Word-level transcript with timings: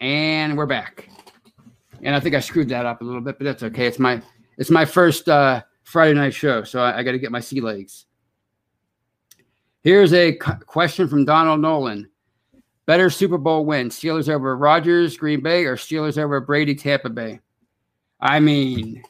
And 0.00 0.56
we're 0.56 0.66
back. 0.66 1.08
And 2.02 2.14
I 2.14 2.20
think 2.20 2.34
I 2.34 2.40
screwed 2.40 2.70
that 2.70 2.86
up 2.86 3.02
a 3.02 3.04
little 3.04 3.20
bit, 3.20 3.38
but 3.38 3.44
that's 3.44 3.62
okay. 3.62 3.86
It's 3.86 3.98
my 3.98 4.22
it's 4.56 4.70
my 4.70 4.86
first 4.86 5.28
uh, 5.28 5.62
Friday 5.84 6.14
night 6.14 6.32
show, 6.32 6.64
so 6.64 6.80
I, 6.80 6.98
I 6.98 7.02
got 7.02 7.12
to 7.12 7.18
get 7.18 7.30
my 7.30 7.40
sea 7.40 7.60
legs. 7.60 8.06
Here's 9.82 10.12
a 10.12 10.32
question 10.32 11.08
from 11.08 11.24
Donald 11.24 11.60
Nolan. 11.60 12.08
Better 12.86 13.10
Super 13.10 13.36
Bowl 13.36 13.66
win: 13.66 13.90
Steelers 13.90 14.30
over 14.30 14.56
Rodgers, 14.56 15.18
Green 15.18 15.42
Bay, 15.42 15.64
or 15.64 15.76
Steelers 15.76 16.16
over 16.16 16.40
Brady, 16.40 16.74
Tampa 16.74 17.10
Bay? 17.10 17.40
I 18.20 18.40
mean, 18.40 19.02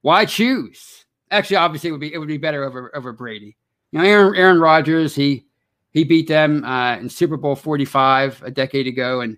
why 0.00 0.24
choose? 0.24 1.04
Actually, 1.30 1.56
obviously, 1.56 1.88
it 1.88 1.92
would 1.92 2.00
be 2.00 2.14
it 2.14 2.18
would 2.18 2.28
be 2.28 2.38
better 2.38 2.64
over 2.64 2.90
over 2.96 3.12
Brady. 3.12 3.58
You 3.92 3.98
know, 3.98 4.04
Aaron, 4.06 4.34
Aaron 4.34 4.60
Rodgers, 4.60 5.14
he 5.14 5.46
he 5.90 6.04
beat 6.04 6.26
them 6.26 6.64
uh, 6.64 6.96
in 6.96 7.10
Super 7.10 7.36
Bowl 7.36 7.54
45 7.54 8.42
a 8.42 8.50
decade 8.50 8.86
ago, 8.86 9.20
and 9.20 9.36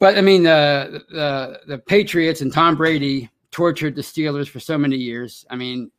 but 0.00 0.18
I 0.18 0.22
mean 0.22 0.42
the 0.42 1.04
the 1.10 1.60
the 1.68 1.78
Patriots 1.78 2.40
and 2.40 2.52
Tom 2.52 2.74
Brady 2.76 3.30
tortured 3.52 3.94
the 3.94 4.02
Steelers 4.02 4.48
for 4.48 4.58
so 4.58 4.76
many 4.76 4.96
years. 4.96 5.46
I 5.48 5.56
mean, 5.56 5.92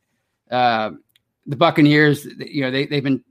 uh, 0.50 0.90
the 1.46 1.56
Buccaneers, 1.56 2.26
you 2.38 2.60
know, 2.60 2.70
they 2.70 2.84
they've 2.84 3.02
been 3.02 3.24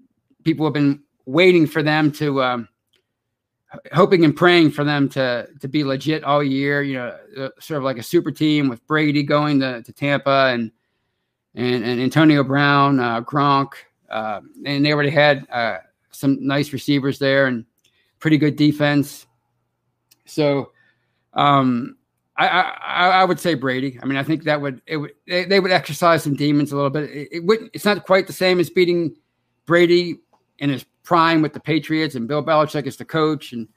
people 0.44 0.66
have 0.66 0.74
been 0.74 1.04
waiting 1.26 1.68
for 1.68 1.84
them 1.84 2.12
to. 2.14 2.42
Um, 2.42 2.68
hoping 3.94 4.26
and 4.26 4.36
praying 4.36 4.72
for 4.72 4.84
them 4.84 5.08
to 5.10 5.48
to 5.60 5.68
be 5.68 5.84
legit 5.84 6.24
all 6.24 6.44
year. 6.44 6.82
You 6.82 6.96
know, 6.96 7.18
uh, 7.38 7.50
sort 7.60 7.78
of 7.78 7.84
like 7.84 7.98
a 7.98 8.04
super 8.04 8.32
team 8.32 8.68
with 8.68 8.86
Brady 8.88 9.24
going 9.24 9.60
to, 9.62 9.82
to 9.82 9.94
Tampa 9.94 10.52
and 10.54 10.72
and 11.56 11.84
and 11.84 12.02
Antonio 12.02 12.44
Brown, 12.44 13.00
uh, 13.00 13.22
Gronk, 13.22 13.74
uh, 14.10 14.42
and 14.66 14.86
they 14.86 14.94
already 14.94 15.10
had 15.10 15.48
uh, 15.50 15.78
some 16.12 16.46
nice 16.46 16.74
receivers 16.74 17.20
there 17.20 17.48
and 17.48 17.66
pretty 18.20 18.38
good 18.38 18.56
defense. 18.56 19.26
So, 20.26 20.72
um, 21.34 21.98
I, 22.38 22.48
I, 22.48 23.08
I 23.22 23.26
would 23.26 23.40
say 23.40 23.54
Brady. 23.54 24.00
I 24.02 24.06
mean, 24.06 24.18
I 24.18 24.24
think 24.24 24.44
that 24.44 24.62
would 24.62 24.82
it 24.88 24.98
would 24.98 25.12
they, 25.28 25.46
they 25.46 25.60
would 25.60 25.72
exercise 25.72 26.24
some 26.24 26.36
demons 26.36 26.72
a 26.72 26.76
little 26.76 26.90
bit. 26.90 27.10
It, 27.10 27.30
it 27.32 27.46
wouldn't. 27.46 27.72
It's 27.74 27.86
not 27.86 28.06
quite 28.06 28.28
the 28.28 28.34
same 28.34 28.60
as 28.60 28.70
beating 28.70 29.16
Brady 29.66 30.20
in 30.60 30.70
his 30.70 30.86
prime 31.04 31.42
with 31.42 31.54
the 31.54 31.60
Patriots 31.60 32.16
and 32.16 32.28
Bill 32.28 32.44
Belichick 32.44 32.88
as 32.88 32.98
the 32.98 33.06
coach 33.06 33.54
and. 33.54 33.68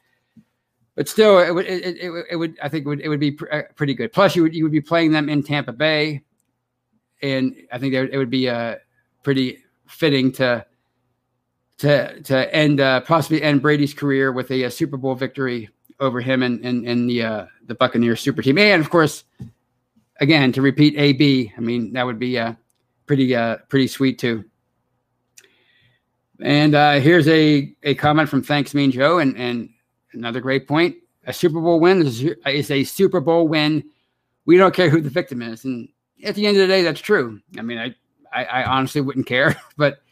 But 0.96 1.08
still, 1.08 1.40
it 1.40 1.52
would 1.52 1.66
it, 1.66 1.96
it, 1.98 2.26
it 2.30 2.36
would 2.36 2.56
I 2.62 2.68
think 2.68 2.86
it 2.86 2.88
would 2.88 3.00
it 3.00 3.08
would 3.08 3.18
be 3.18 3.32
pr- 3.32 3.52
uh, 3.52 3.62
pretty 3.74 3.94
good. 3.94 4.12
Plus, 4.12 4.36
you 4.36 4.42
would 4.42 4.54
you 4.54 4.62
would 4.62 4.72
be 4.72 4.80
playing 4.80 5.10
them 5.10 5.28
in 5.28 5.42
Tampa 5.42 5.72
Bay, 5.72 6.22
and 7.20 7.56
I 7.72 7.78
think 7.78 7.94
it 7.94 8.16
would 8.16 8.30
be 8.30 8.48
uh, 8.48 8.76
pretty 9.24 9.58
fitting 9.88 10.30
to 10.32 10.64
to 11.78 12.22
to 12.22 12.54
end 12.54 12.80
uh, 12.80 13.00
possibly 13.00 13.42
end 13.42 13.60
Brady's 13.60 13.92
career 13.92 14.32
with 14.32 14.50
a, 14.50 14.64
a, 14.64 14.70
Super 14.70 14.96
Bowl 14.96 15.16
victory 15.16 15.68
over 16.00 16.20
him 16.20 16.42
and 16.42 16.64
and, 16.64 16.86
and 16.86 17.08
the 17.08 17.22
uh, 17.22 17.46
the 17.66 17.74
Buccaneers 17.74 18.20
super 18.20 18.42
team, 18.42 18.58
and 18.58 18.80
of 18.80 18.90
course, 18.90 19.24
again 20.20 20.52
to 20.52 20.62
repeat 20.62 20.96
AB. 20.96 21.52
I 21.56 21.60
mean 21.60 21.92
that 21.92 22.06
would 22.06 22.18
be 22.18 22.38
uh, 22.38 22.54
pretty 23.06 23.34
uh, 23.34 23.58
pretty 23.68 23.88
sweet 23.88 24.18
too. 24.18 24.44
And 26.40 26.74
uh, 26.74 26.94
here's 27.00 27.28
a 27.28 27.74
a 27.82 27.94
comment 27.94 28.28
from 28.28 28.42
Thanks 28.42 28.74
Mean 28.74 28.90
Joe, 28.90 29.18
and 29.18 29.36
and 29.36 29.70
another 30.12 30.40
great 30.40 30.66
point. 30.66 30.96
A 31.26 31.32
Super 31.32 31.60
Bowl 31.60 31.80
win 31.80 32.02
is, 32.02 32.22
is 32.46 32.70
a 32.70 32.84
Super 32.84 33.20
Bowl 33.20 33.48
win. 33.48 33.82
We 34.44 34.58
don't 34.58 34.74
care 34.74 34.90
who 34.90 35.00
the 35.00 35.10
victim 35.10 35.40
is, 35.40 35.64
and 35.64 35.88
at 36.22 36.34
the 36.34 36.46
end 36.46 36.56
of 36.56 36.62
the 36.62 36.74
day, 36.74 36.82
that's 36.82 37.00
true. 37.00 37.40
I 37.58 37.62
mean, 37.62 37.78
I 37.78 37.94
I, 38.32 38.44
I 38.44 38.64
honestly 38.64 39.00
wouldn't 39.00 39.26
care, 39.26 39.56
but 39.76 40.02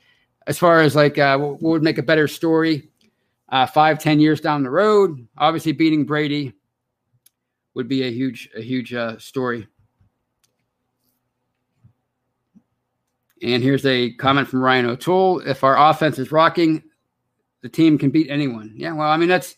as 0.47 0.59
far 0.59 0.81
as 0.81 0.97
like 0.97 1.19
uh, 1.19 1.39
what 1.39 1.63
would 1.63 1.83
make 1.83 1.99
a 1.99 2.03
better 2.03 2.29
story 2.29 2.89
uh, 3.53 3.67
five, 3.67 3.99
ten 3.99 4.19
years 4.19 4.41
down 4.41 4.65
the 4.65 4.71
road. 4.71 5.29
Obviously, 5.39 5.73
beating 5.73 6.05
Brady 6.05 6.55
would 7.75 7.87
be 7.87 8.03
a 8.03 8.11
huge, 8.11 8.49
a 8.57 8.63
huge 8.63 8.93
uh, 8.93 9.19
story. 9.19 9.69
And 13.43 13.63
here's 13.63 13.85
a 13.87 14.13
comment 14.15 14.49
from 14.49 14.61
Ryan 14.61 14.87
O'Toole: 14.87 15.41
If 15.41 15.63
our 15.63 15.91
offense 15.91 16.19
is 16.19 16.33
rocking, 16.33 16.83
the 17.61 17.69
team 17.69 17.99
can 17.99 18.11
beat 18.11 18.31
anyone. 18.31 18.73
Yeah, 18.75 18.93
well, 18.93 19.09
I 19.09 19.17
mean 19.17 19.29
that's 19.29 19.57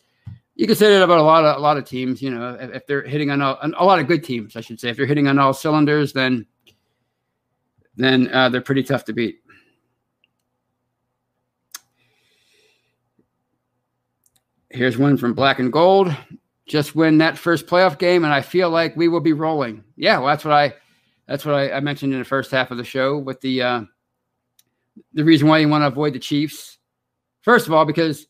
you 0.57 0.67
can 0.67 0.77
say 0.77 0.93
that 0.93 1.03
about 1.03 1.19
a 1.19 1.23
lot 1.23 1.45
of 1.45 1.57
a 1.57 1.61
lot 1.61 1.77
of 1.77 1.85
teams. 1.85 2.21
You 2.21 2.31
know, 2.31 2.57
if, 2.61 2.75
if 2.75 2.87
they're 2.87 3.03
hitting 3.03 3.31
on 3.31 3.41
all, 3.43 3.59
a 3.63 3.85
lot 3.85 3.99
of 3.99 4.09
good 4.09 4.25
teams, 4.25 4.57
I 4.57 4.61
should 4.61 4.81
say, 4.81 4.89
if 4.89 4.97
they're 4.97 5.07
hitting 5.07 5.29
on 5.29 5.39
all 5.39 5.53
cylinders, 5.53 6.13
then 6.13 6.47
then 7.97 8.29
uh, 8.33 8.49
they're 8.49 8.61
pretty 8.61 8.83
tough 8.83 9.05
to 9.05 9.13
beat. 9.13 9.41
Here's 14.75 14.99
one 14.99 15.17
from 15.17 15.35
Black 15.35 15.61
and 15.61 15.73
Gold. 15.73 16.15
Just 16.67 16.97
win 16.97 17.19
that 17.19 17.39
first 17.39 17.67
playoff 17.67 17.97
game, 17.97 18.25
and 18.25 18.33
I 18.33 18.41
feel 18.41 18.71
like 18.71 18.97
we 18.97 19.07
will 19.07 19.21
be 19.21 19.33
rolling. 19.33 19.85
Yeah, 19.95 20.19
well, 20.19 20.27
that's 20.27 20.45
what 20.45 20.53
I 20.53 20.75
that's 21.29 21.45
what 21.45 21.55
I, 21.55 21.71
I 21.71 21.81
mentioned 21.81 22.13
in 22.13 22.19
the 22.19 22.25
first 22.25 22.51
half 22.51 22.73
of 22.73 22.77
the 22.77 22.85
show 22.85 23.17
with 23.17 23.41
the 23.41 23.63
uh, 23.63 23.81
the 25.13 25.23
reason 25.23 25.47
why 25.47 25.59
you 25.59 25.69
want 25.69 25.83
to 25.83 25.87
avoid 25.87 26.13
the 26.13 26.19
Chiefs. 26.19 26.79
First 27.43 27.69
of 27.69 27.73
all, 27.73 27.85
because 27.85 28.27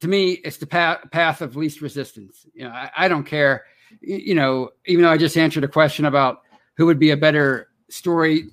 to 0.00 0.08
me, 0.08 0.32
it's 0.32 0.56
the 0.56 0.66
path, 0.66 1.08
path 1.12 1.40
of 1.40 1.54
least 1.54 1.80
resistance. 1.80 2.46
You 2.52 2.64
know, 2.64 2.70
I, 2.70 2.90
I 2.96 3.08
don't 3.08 3.24
care. 3.24 3.64
You 4.00 4.34
know, 4.34 4.70
even 4.86 5.04
though 5.04 5.12
I 5.12 5.18
just 5.18 5.36
answered 5.36 5.62
a 5.62 5.68
question 5.68 6.04
about 6.04 6.40
who 6.74 6.86
would 6.86 6.98
be 6.98 7.10
a 7.10 7.16
better 7.16 7.68
story 7.90 8.46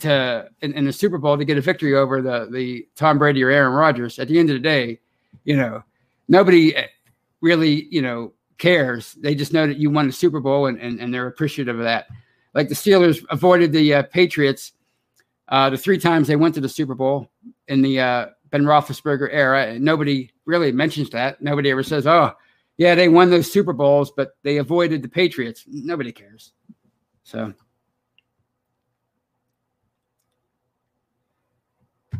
to 0.00 0.48
in, 0.60 0.72
in, 0.72 0.86
the 0.86 0.92
Super 0.92 1.18
Bowl 1.18 1.38
to 1.38 1.44
get 1.44 1.56
a 1.56 1.60
victory 1.60 1.94
over 1.94 2.20
the 2.20 2.48
the 2.50 2.88
Tom 2.96 3.18
Brady 3.18 3.44
or 3.44 3.50
Aaron 3.50 3.74
Rodgers. 3.74 4.18
At 4.18 4.26
the 4.26 4.40
end 4.40 4.50
of 4.50 4.54
the 4.54 4.60
day, 4.60 4.98
you 5.44 5.56
know, 5.56 5.84
nobody 6.28 6.74
eh, 6.76 6.86
really, 7.40 7.86
you 7.90 8.02
know, 8.02 8.32
cares. 8.58 9.12
They 9.14 9.34
just 9.34 9.52
know 9.52 9.66
that 9.66 9.78
you 9.78 9.90
won 9.90 10.06
the 10.06 10.12
Super 10.12 10.40
Bowl 10.40 10.66
and, 10.66 10.80
and, 10.80 11.00
and 11.00 11.12
they're 11.12 11.26
appreciative 11.26 11.78
of 11.78 11.84
that. 11.84 12.06
Like 12.54 12.68
the 12.68 12.74
Steelers 12.74 13.24
avoided 13.30 13.72
the 13.72 13.94
uh, 13.94 14.02
Patriots 14.04 14.72
uh, 15.48 15.70
the 15.70 15.76
three 15.76 15.98
times 15.98 16.26
they 16.26 16.36
went 16.36 16.54
to 16.54 16.60
the 16.60 16.68
Super 16.68 16.94
Bowl 16.94 17.30
in 17.68 17.82
the 17.82 18.00
uh, 18.00 18.26
Ben 18.50 18.62
Roethlisberger 18.62 19.28
era, 19.30 19.66
and 19.66 19.84
nobody 19.84 20.30
really 20.46 20.72
mentions 20.72 21.10
that. 21.10 21.40
Nobody 21.42 21.70
ever 21.70 21.82
says, 21.82 22.06
"Oh, 22.06 22.32
yeah, 22.78 22.94
they 22.94 23.08
won 23.08 23.30
those 23.30 23.50
Super 23.50 23.72
Bowls, 23.72 24.10
but 24.10 24.36
they 24.42 24.58
avoided 24.58 25.02
the 25.02 25.08
Patriots." 25.08 25.64
Nobody 25.66 26.12
cares. 26.12 26.52
So 27.24 27.52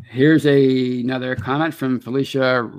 here's 0.07 0.47
a, 0.47 1.01
another 1.01 1.35
comment 1.35 1.73
from 1.73 1.99
Felicia 1.99 2.71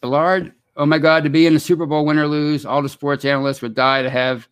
Ballard. 0.00 0.54
Oh 0.80 0.86
my 0.86 0.96
God, 0.96 1.24
to 1.24 1.28
be 1.28 1.46
in 1.46 1.52
the 1.52 1.60
Super 1.60 1.84
Bowl, 1.84 2.06
win 2.06 2.18
or 2.18 2.26
lose, 2.26 2.64
all 2.64 2.80
the 2.80 2.88
sports 2.88 3.26
analysts 3.26 3.60
would 3.60 3.74
die 3.74 4.00
to 4.00 4.08
have 4.08 4.48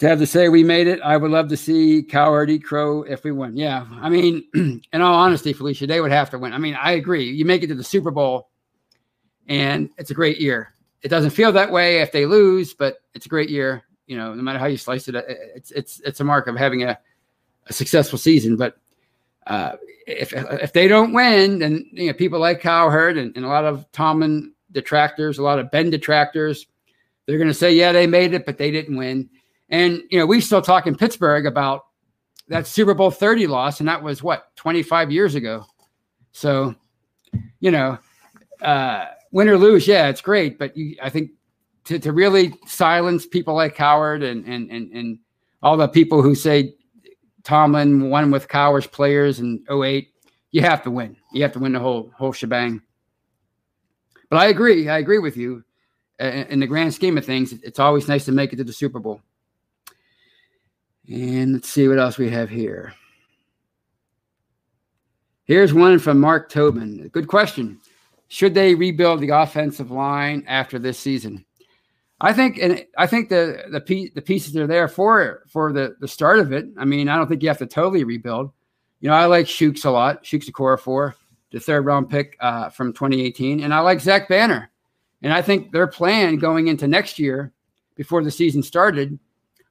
to 0.00 0.06
have 0.06 0.18
to 0.18 0.26
say 0.26 0.50
we 0.50 0.62
made 0.62 0.86
it. 0.86 1.00
I 1.00 1.16
would 1.16 1.30
love 1.30 1.48
to 1.48 1.56
see 1.56 2.02
Cowherd 2.02 2.50
eat 2.50 2.62
crow 2.62 3.04
if 3.04 3.24
we 3.24 3.32
win. 3.32 3.56
Yeah, 3.56 3.86
I 3.90 4.10
mean, 4.10 4.44
in 4.92 5.00
all 5.00 5.14
honesty, 5.14 5.54
Felicia, 5.54 5.86
they 5.86 6.02
would 6.02 6.12
have 6.12 6.28
to 6.30 6.38
win. 6.38 6.52
I 6.52 6.58
mean, 6.58 6.74
I 6.78 6.92
agree. 6.92 7.24
You 7.24 7.46
make 7.46 7.62
it 7.62 7.68
to 7.68 7.74
the 7.74 7.82
Super 7.82 8.10
Bowl, 8.10 8.50
and 9.46 9.88
it's 9.96 10.10
a 10.10 10.14
great 10.14 10.42
year. 10.42 10.74
It 11.00 11.08
doesn't 11.08 11.30
feel 11.30 11.52
that 11.52 11.72
way 11.72 12.02
if 12.02 12.12
they 12.12 12.26
lose, 12.26 12.74
but 12.74 12.98
it's 13.14 13.24
a 13.24 13.30
great 13.30 13.48
year. 13.48 13.84
You 14.08 14.18
know, 14.18 14.34
no 14.34 14.42
matter 14.42 14.58
how 14.58 14.66
you 14.66 14.76
slice 14.76 15.08
it, 15.08 15.14
it's 15.16 15.70
it's 15.70 16.00
it's 16.00 16.20
a 16.20 16.24
mark 16.24 16.48
of 16.48 16.56
having 16.56 16.82
a, 16.82 16.98
a 17.66 17.72
successful 17.72 18.18
season. 18.18 18.56
But 18.56 18.76
uh, 19.46 19.76
if 20.06 20.34
if 20.34 20.74
they 20.74 20.86
don't 20.86 21.14
win, 21.14 21.60
then 21.60 21.88
you 21.92 22.08
know 22.08 22.12
people 22.12 22.40
like 22.40 22.60
Cowherd 22.60 23.16
and, 23.16 23.34
and 23.36 23.46
a 23.46 23.48
lot 23.48 23.64
of 23.64 23.90
Tomlin 23.92 24.52
detractors, 24.72 25.38
a 25.38 25.42
lot 25.42 25.58
of 25.58 25.70
Ben 25.70 25.90
detractors, 25.90 26.66
they're 27.26 27.38
going 27.38 27.48
to 27.48 27.54
say, 27.54 27.72
yeah, 27.72 27.92
they 27.92 28.06
made 28.06 28.34
it, 28.34 28.46
but 28.46 28.58
they 28.58 28.70
didn't 28.70 28.96
win. 28.96 29.28
And 29.68 30.02
you 30.10 30.18
know, 30.18 30.26
we 30.26 30.40
still 30.40 30.62
talk 30.62 30.86
in 30.86 30.96
Pittsburgh 30.96 31.46
about 31.46 31.86
that 32.48 32.66
Super 32.66 32.94
Bowl 32.94 33.10
30 33.10 33.46
loss, 33.46 33.80
and 33.80 33.88
that 33.88 34.02
was 34.02 34.22
what 34.22 34.54
25 34.56 35.12
years 35.12 35.34
ago. 35.34 35.66
So, 36.32 36.74
you 37.60 37.70
know, 37.70 37.98
uh, 38.62 39.06
win 39.30 39.48
or 39.48 39.58
lose, 39.58 39.86
yeah, 39.86 40.08
it's 40.08 40.22
great, 40.22 40.58
but 40.58 40.76
you, 40.76 40.96
I 41.02 41.10
think 41.10 41.32
to, 41.84 41.98
to 41.98 42.12
really 42.12 42.54
silence 42.66 43.26
people 43.26 43.54
like 43.54 43.74
Cowherd 43.74 44.22
and 44.22 44.44
and 44.46 44.70
and 44.70 44.92
and 44.92 45.18
all 45.62 45.76
the 45.76 45.88
people 45.88 46.22
who 46.22 46.34
say 46.34 46.74
Tomlin 47.44 48.10
won 48.10 48.30
with 48.30 48.48
Cowher's 48.48 48.86
players 48.86 49.40
in 49.40 49.64
08, 49.70 50.08
you 50.50 50.60
have 50.60 50.82
to 50.82 50.90
win. 50.90 51.16
You 51.32 51.42
have 51.42 51.52
to 51.52 51.58
win 51.58 51.72
the 51.72 51.80
whole 51.80 52.12
whole 52.16 52.32
shebang. 52.32 52.82
But 54.30 54.36
I 54.38 54.46
agree. 54.46 54.88
I 54.88 54.98
agree 54.98 55.18
with 55.18 55.36
you. 55.36 55.64
In 56.18 56.58
the 56.58 56.66
grand 56.66 56.92
scheme 56.92 57.16
of 57.16 57.24
things, 57.24 57.52
it's 57.62 57.78
always 57.78 58.08
nice 58.08 58.24
to 58.24 58.32
make 58.32 58.52
it 58.52 58.56
to 58.56 58.64
the 58.64 58.72
Super 58.72 58.98
Bowl. 58.98 59.20
And 61.08 61.54
let's 61.54 61.68
see 61.68 61.86
what 61.88 61.98
else 61.98 62.18
we 62.18 62.28
have 62.30 62.50
here. 62.50 62.92
Here's 65.44 65.72
one 65.72 65.98
from 65.98 66.20
Mark 66.20 66.50
Tobin. 66.50 67.08
Good 67.08 67.28
question. 67.28 67.80
Should 68.26 68.52
they 68.52 68.74
rebuild 68.74 69.20
the 69.20 69.30
offensive 69.30 69.90
line 69.90 70.44
after 70.46 70.78
this 70.78 70.98
season? 70.98 71.46
I 72.20 72.32
think, 72.32 72.58
and 72.58 72.84
I 72.98 73.06
think 73.06 73.28
the 73.28 73.62
the, 73.70 74.10
the 74.14 74.20
pieces 74.20 74.56
are 74.56 74.66
there 74.66 74.88
for 74.88 75.44
for 75.48 75.72
the 75.72 75.96
the 76.00 76.08
start 76.08 76.40
of 76.40 76.52
it. 76.52 76.66
I 76.76 76.84
mean, 76.84 77.08
I 77.08 77.16
don't 77.16 77.28
think 77.28 77.42
you 77.42 77.48
have 77.48 77.58
to 77.58 77.66
totally 77.66 78.04
rebuild. 78.04 78.50
You 79.00 79.08
know, 79.08 79.14
I 79.14 79.26
like 79.26 79.46
Chuks 79.46 79.84
a 79.84 79.90
lot. 79.90 80.24
Chuks 80.24 80.50
Okorafor 80.50 81.14
the 81.50 81.60
third 81.60 81.84
round 81.84 82.10
pick 82.10 82.36
uh, 82.40 82.68
from 82.70 82.92
2018. 82.92 83.60
And 83.60 83.72
I 83.72 83.80
like 83.80 84.00
Zach 84.00 84.28
Banner. 84.28 84.70
And 85.22 85.32
I 85.32 85.42
think 85.42 85.72
their 85.72 85.86
plan 85.86 86.36
going 86.36 86.68
into 86.68 86.86
next 86.86 87.18
year, 87.18 87.52
before 87.98 88.22
the 88.22 88.30
season 88.30 88.62
started 88.62 89.18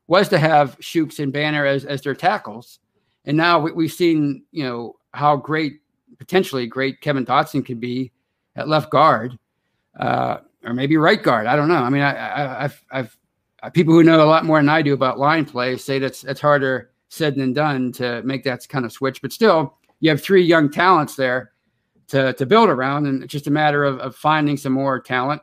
was 0.07 0.29
to 0.29 0.37
have 0.37 0.77
Chuks 0.79 1.19
and 1.19 1.33
Banner 1.33 1.65
as, 1.65 1.85
as 1.85 2.01
their 2.01 2.13
tackles. 2.13 2.79
And 3.25 3.35
now 3.35 3.59
we, 3.59 3.85
have 3.85 3.93
seen, 3.93 4.43
you 4.51 4.63
know, 4.63 4.97
how 5.13 5.35
great, 5.37 5.81
potentially 6.19 6.67
great 6.67 7.01
Kevin 7.01 7.25
Dotson 7.25 7.65
could 7.65 7.79
be 7.79 8.11
at 8.55 8.67
left 8.67 8.91
guard, 8.91 9.39
uh, 9.99 10.37
or 10.63 10.73
maybe 10.73 10.97
right 10.97 11.21
guard. 11.21 11.47
I 11.47 11.55
don't 11.55 11.69
know. 11.69 11.75
I 11.75 11.89
mean, 11.89 12.01
I, 12.01 12.61
have 12.61 12.83
I've 12.91 13.73
people 13.73 13.93
who 13.93 14.03
know 14.03 14.23
a 14.23 14.25
lot 14.25 14.45
more 14.45 14.59
than 14.59 14.69
I 14.69 14.81
do 14.81 14.93
about 14.93 15.19
line 15.19 15.45
play 15.45 15.77
say 15.77 15.99
that's 15.99 16.21
that's 16.21 16.41
harder 16.41 16.91
said 17.09 17.35
than 17.35 17.53
done 17.53 17.91
to 17.93 18.21
make 18.23 18.43
that 18.43 18.67
kind 18.69 18.85
of 18.85 18.91
switch. 18.91 19.21
But 19.21 19.31
still, 19.33 19.77
you 19.99 20.09
have 20.09 20.21
three 20.21 20.43
young 20.43 20.69
talents 20.69 21.15
there 21.15 21.51
to 22.09 22.33
to 22.33 22.45
build 22.45 22.69
around, 22.69 23.05
and 23.07 23.23
it's 23.23 23.31
just 23.31 23.47
a 23.47 23.51
matter 23.51 23.83
of, 23.83 23.99
of 23.99 24.15
finding 24.15 24.57
some 24.57 24.73
more 24.73 24.99
talent. 24.99 25.41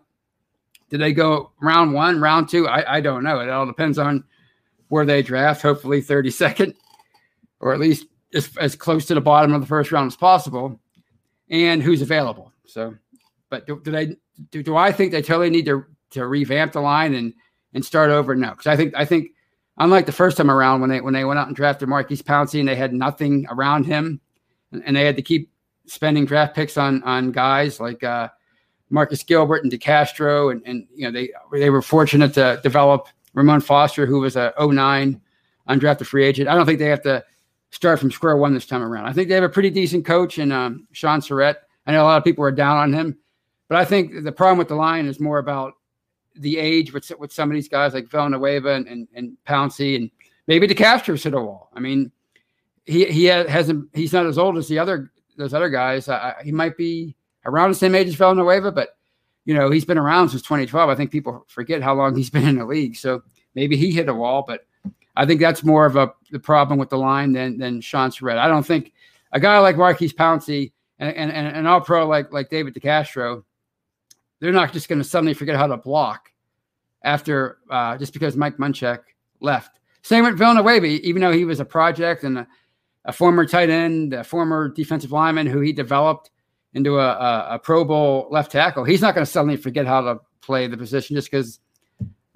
Did 0.91 1.01
they 1.01 1.13
go 1.13 1.53
round 1.61 1.93
one, 1.93 2.21
round 2.21 2.49
two? 2.49 2.69
I, 2.69 2.97
I 2.97 3.01
don't 3.01 3.25
know. 3.25 3.41
It 3.41 3.51
all 3.51 3.67
depends 3.67 3.99
on 3.99 4.25
where 4.89 5.07
they 5.07 5.23
draft. 5.23 5.63
Hopefully, 5.63 6.01
thirty 6.01 6.31
second 6.31 6.75
or 7.65 7.73
at 7.73 7.81
least 7.81 8.07
as, 8.35 8.55
as 8.59 8.77
close 8.77 9.07
to 9.07 9.15
the 9.15 9.21
bottom 9.21 9.55
of 9.55 9.61
the 9.61 9.67
first 9.67 9.91
round 9.91 10.07
as 10.07 10.17
possible, 10.17 10.79
and 11.49 11.83
who's 11.83 12.03
available. 12.03 12.53
So, 12.67 12.95
but 13.49 13.67
do, 13.67 13.81
do 13.83 13.91
they 13.91 14.17
do, 14.51 14.63
do 14.63 14.77
I 14.77 14.93
think 14.93 15.13
they 15.13 15.23
totally 15.23 15.51
need 15.51 15.65
to 15.67 15.85
to 16.11 16.27
revamp 16.27 16.73
the 16.73 16.81
line 16.81 17.15
and 17.15 17.33
and 17.73 17.85
start 17.85 18.11
over? 18.11 18.35
No, 18.35 18.51
because 18.51 18.67
I 18.67 18.77
think 18.77 18.95
I 18.95 19.05
think 19.05 19.31
unlike 19.79 20.07
the 20.07 20.13
first 20.13 20.37
time 20.37 20.51
around 20.51 20.83
when 20.83 20.91
they 20.91 21.01
when 21.01 21.15
they 21.15 21.25
went 21.25 21.39
out 21.39 21.47
and 21.47 21.57
drafted 21.57 21.89
Maurkice 21.89 22.23
Pouncey 22.23 22.61
and 22.61 22.69
they 22.69 22.77
had 22.77 22.93
nothing 22.93 23.47
around 23.51 23.87
him, 23.87 24.21
and, 24.73 24.83
and 24.85 24.95
they 24.95 25.07
had 25.07 25.17
to 25.17 25.23
keep 25.23 25.51
spending 25.87 26.25
draft 26.25 26.55
picks 26.55 26.77
on 26.77 27.03
on 27.03 27.33
guys 27.33 27.81
like 27.81 28.03
uh, 28.03 28.29
Marcus 28.91 29.23
Gilbert 29.23 29.63
and 29.65 29.73
DeCastro, 29.73 30.53
and 30.53 30.63
and 30.67 30.87
you 30.95 31.05
know 31.05 31.11
they 31.11 31.31
they 31.53 31.71
were 31.71 31.83
fortunate 31.83 32.35
to 32.35 32.61
develop 32.63 33.09
Ramon 33.35 33.61
Foster, 33.61 34.07
who 34.07 34.21
was 34.21 34.37
a 34.37 34.53
09 34.59 35.21
undrafted 35.69 36.07
free 36.07 36.25
agent. 36.25 36.49
I 36.49 36.55
don't 36.55 36.67
think 36.67 36.79
they 36.79 36.87
have 36.87 37.03
to 37.03 37.25
start 37.71 37.99
from 37.99 38.11
square 38.11 38.37
one 38.37 38.55
this 38.55 38.67
time 38.67 38.83
around. 38.83 39.07
I 39.07 39.13
think 39.13 39.29
they 39.29 39.35
have 39.35 39.45
a 39.45 39.49
pretty 39.49 39.71
decent 39.71 40.05
coach 40.05 40.39
in 40.39 40.53
um, 40.53 40.87
Shaun 40.93 41.21
Sarrett. 41.21 41.57
I 41.87 41.93
know 41.93 42.03
a 42.03 42.05
lot 42.05 42.19
of 42.19 42.25
people 42.25 42.45
are 42.45 42.53
down 42.53 42.77
on 42.77 42.93
him, 42.93 43.19
but 43.69 43.77
I 43.77 43.85
think 43.85 44.23
the 44.23 44.33
problem 44.33 44.59
with 44.59 44.69
the 44.69 44.77
line 44.77 45.07
is 45.07 45.21
more 45.21 45.39
about 45.39 45.75
the 46.37 46.59
age 46.59 46.93
with 46.93 47.11
with 47.19 47.33
some 47.33 47.51
of 47.51 47.55
these 47.55 47.69
guys 47.69 47.95
like 47.95 48.09
Villanueva 48.09 48.71
and, 48.71 48.87
and, 48.87 49.09
and 49.15 49.37
Pouncey 49.47 49.97
and 49.97 50.11
maybe 50.47 50.67
DeCastro's 50.67 51.25
hit 51.25 51.35
a 51.35 51.41
wall. 51.41 51.71
I 51.75 51.81
mean, 51.81 52.11
he 52.85 53.07
he 53.07 53.25
hasn't 53.25 53.89
he's 53.95 54.13
not 54.13 54.27
as 54.27 54.39
old 54.39 54.57
as 54.57 54.69
the 54.69 54.79
other 54.79 55.11
those 55.37 55.55
other 55.55 55.69
guys. 55.69 56.09
He 56.43 56.53
might 56.53 56.77
be 56.77 57.17
around 57.47 57.71
the 57.71 57.77
same 57.77 57.95
age 57.95 58.09
as 58.09 58.15
Villanueva, 58.15 58.73
but 58.73 58.97
you 59.45 59.55
know 59.55 59.71
he's 59.71 59.85
been 59.85 59.99
around 59.99 60.31
since 60.31 60.43
2012. 60.43 60.89
I 60.89 60.95
think 60.95 61.11
people 61.11 61.45
forget 61.49 61.83
how 61.83 61.95
long 61.95 62.17
he's 62.17 62.31
been 62.37 62.49
in 62.49 62.59
the 62.59 62.65
league, 62.65 62.97
so 62.97 63.23
maybe 63.55 63.77
he 63.77 63.91
hit 63.91 64.09
a 64.09 64.15
wall, 64.15 64.45
but 64.47 64.67
I 65.17 65.27
think 65.27 65.41
that's 65.41 65.63
more 65.63 65.87
of 65.87 65.97
a 65.97 66.13
the 66.31 66.39
problem 66.39 66.79
with 66.79 66.91
the 66.91 66.99
line 66.99 67.33
than 67.33 67.59
than 67.59 67.81
Shaun 67.81 68.11
Sarrett. 68.11 68.39
I 68.39 68.49
don't 68.49 68.67
think 68.67 68.93
a 69.33 69.41
guy 69.41 69.59
like 69.59 69.77
Maurkice 69.77 70.13
Pouncey 70.13 70.73
and, 70.99 71.15
and, 71.17 71.31
and 71.31 71.57
an 71.57 71.67
all 71.67 71.81
pro 71.81 72.07
like 72.07 72.33
like 72.33 72.51
David 72.51 72.75
DeCastro, 72.75 73.45
they're 74.41 74.53
not 74.53 74.73
just 74.73 74.89
going 74.89 75.01
to 75.01 75.05
suddenly 75.05 75.35
forget 75.35 75.57
how 75.57 75.67
to 75.67 75.77
block 75.77 76.31
after 77.03 77.59
uh, 77.71 77.97
just 77.97 78.13
because 78.13 78.37
Mike 78.37 78.57
Munchak 78.57 79.01
left. 79.41 79.79
Same 80.03 80.25
with 80.25 80.37
Villanueva, 80.37 80.87
even 80.87 81.23
though 81.23 81.33
he 81.33 81.45
was 81.45 81.61
a 81.61 81.65
project 81.65 82.25
and 82.25 82.39
a, 82.39 82.47
a 83.05 83.13
former 83.13 83.47
tight 83.47 83.71
end, 83.71 84.15
a 84.15 84.25
former 84.25 84.69
defensive 84.69 85.13
lineman 85.13 85.47
who 85.47 85.61
he 85.61 85.73
developed 85.73 86.31
into 86.73 86.99
a, 86.99 87.09
a, 87.09 87.47
a 87.51 87.59
Pro 87.59 87.85
Bowl 87.85 88.29
left 88.31 88.51
tackle. 88.51 88.85
He's 88.85 89.01
not 89.01 89.15
going 89.15 89.25
to 89.25 89.31
suddenly 89.31 89.57
forget 89.57 89.87
how 89.87 90.01
to 90.01 90.21
play 90.41 90.67
the 90.67 90.77
position 90.77 91.17
just 91.17 91.31
because 91.31 91.61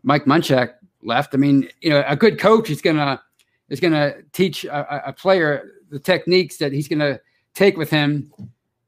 Mike 0.02 0.24
Munchak 0.24 0.74
left. 1.02 1.34
I 1.34 1.38
mean, 1.38 1.68
you 1.80 1.90
know, 1.90 2.04
a 2.06 2.16
good 2.16 2.38
coach 2.38 2.70
is 2.70 2.80
gonna 2.80 3.20
is 3.68 3.80
gonna 3.80 4.14
teach 4.32 4.64
a, 4.64 5.08
a 5.08 5.12
player 5.12 5.70
the 5.90 5.98
techniques 5.98 6.56
that 6.58 6.72
he's 6.72 6.88
gonna 6.88 7.20
take 7.54 7.76
with 7.76 7.90
him 7.90 8.32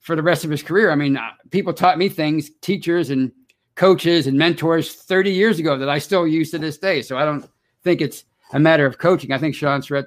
for 0.00 0.16
the 0.16 0.22
rest 0.22 0.44
of 0.44 0.50
his 0.50 0.62
career. 0.62 0.90
I 0.90 0.94
mean, 0.94 1.16
uh, 1.16 1.30
people 1.50 1.72
taught 1.72 1.98
me 1.98 2.08
things, 2.08 2.50
teachers 2.62 3.10
and 3.10 3.30
coaches 3.74 4.26
and 4.26 4.36
mentors 4.38 4.94
30 4.94 5.30
years 5.30 5.58
ago 5.58 5.76
that 5.78 5.88
I 5.88 5.98
still 5.98 6.26
use 6.26 6.50
to 6.50 6.58
this 6.58 6.78
day. 6.78 7.02
So 7.02 7.16
I 7.16 7.24
don't 7.24 7.48
think 7.82 8.00
it's 8.00 8.24
a 8.52 8.58
matter 8.58 8.86
of 8.86 8.98
coaching. 8.98 9.32
I 9.32 9.38
think 9.38 9.54
Shaun 9.54 9.80
Sarrett 9.80 10.06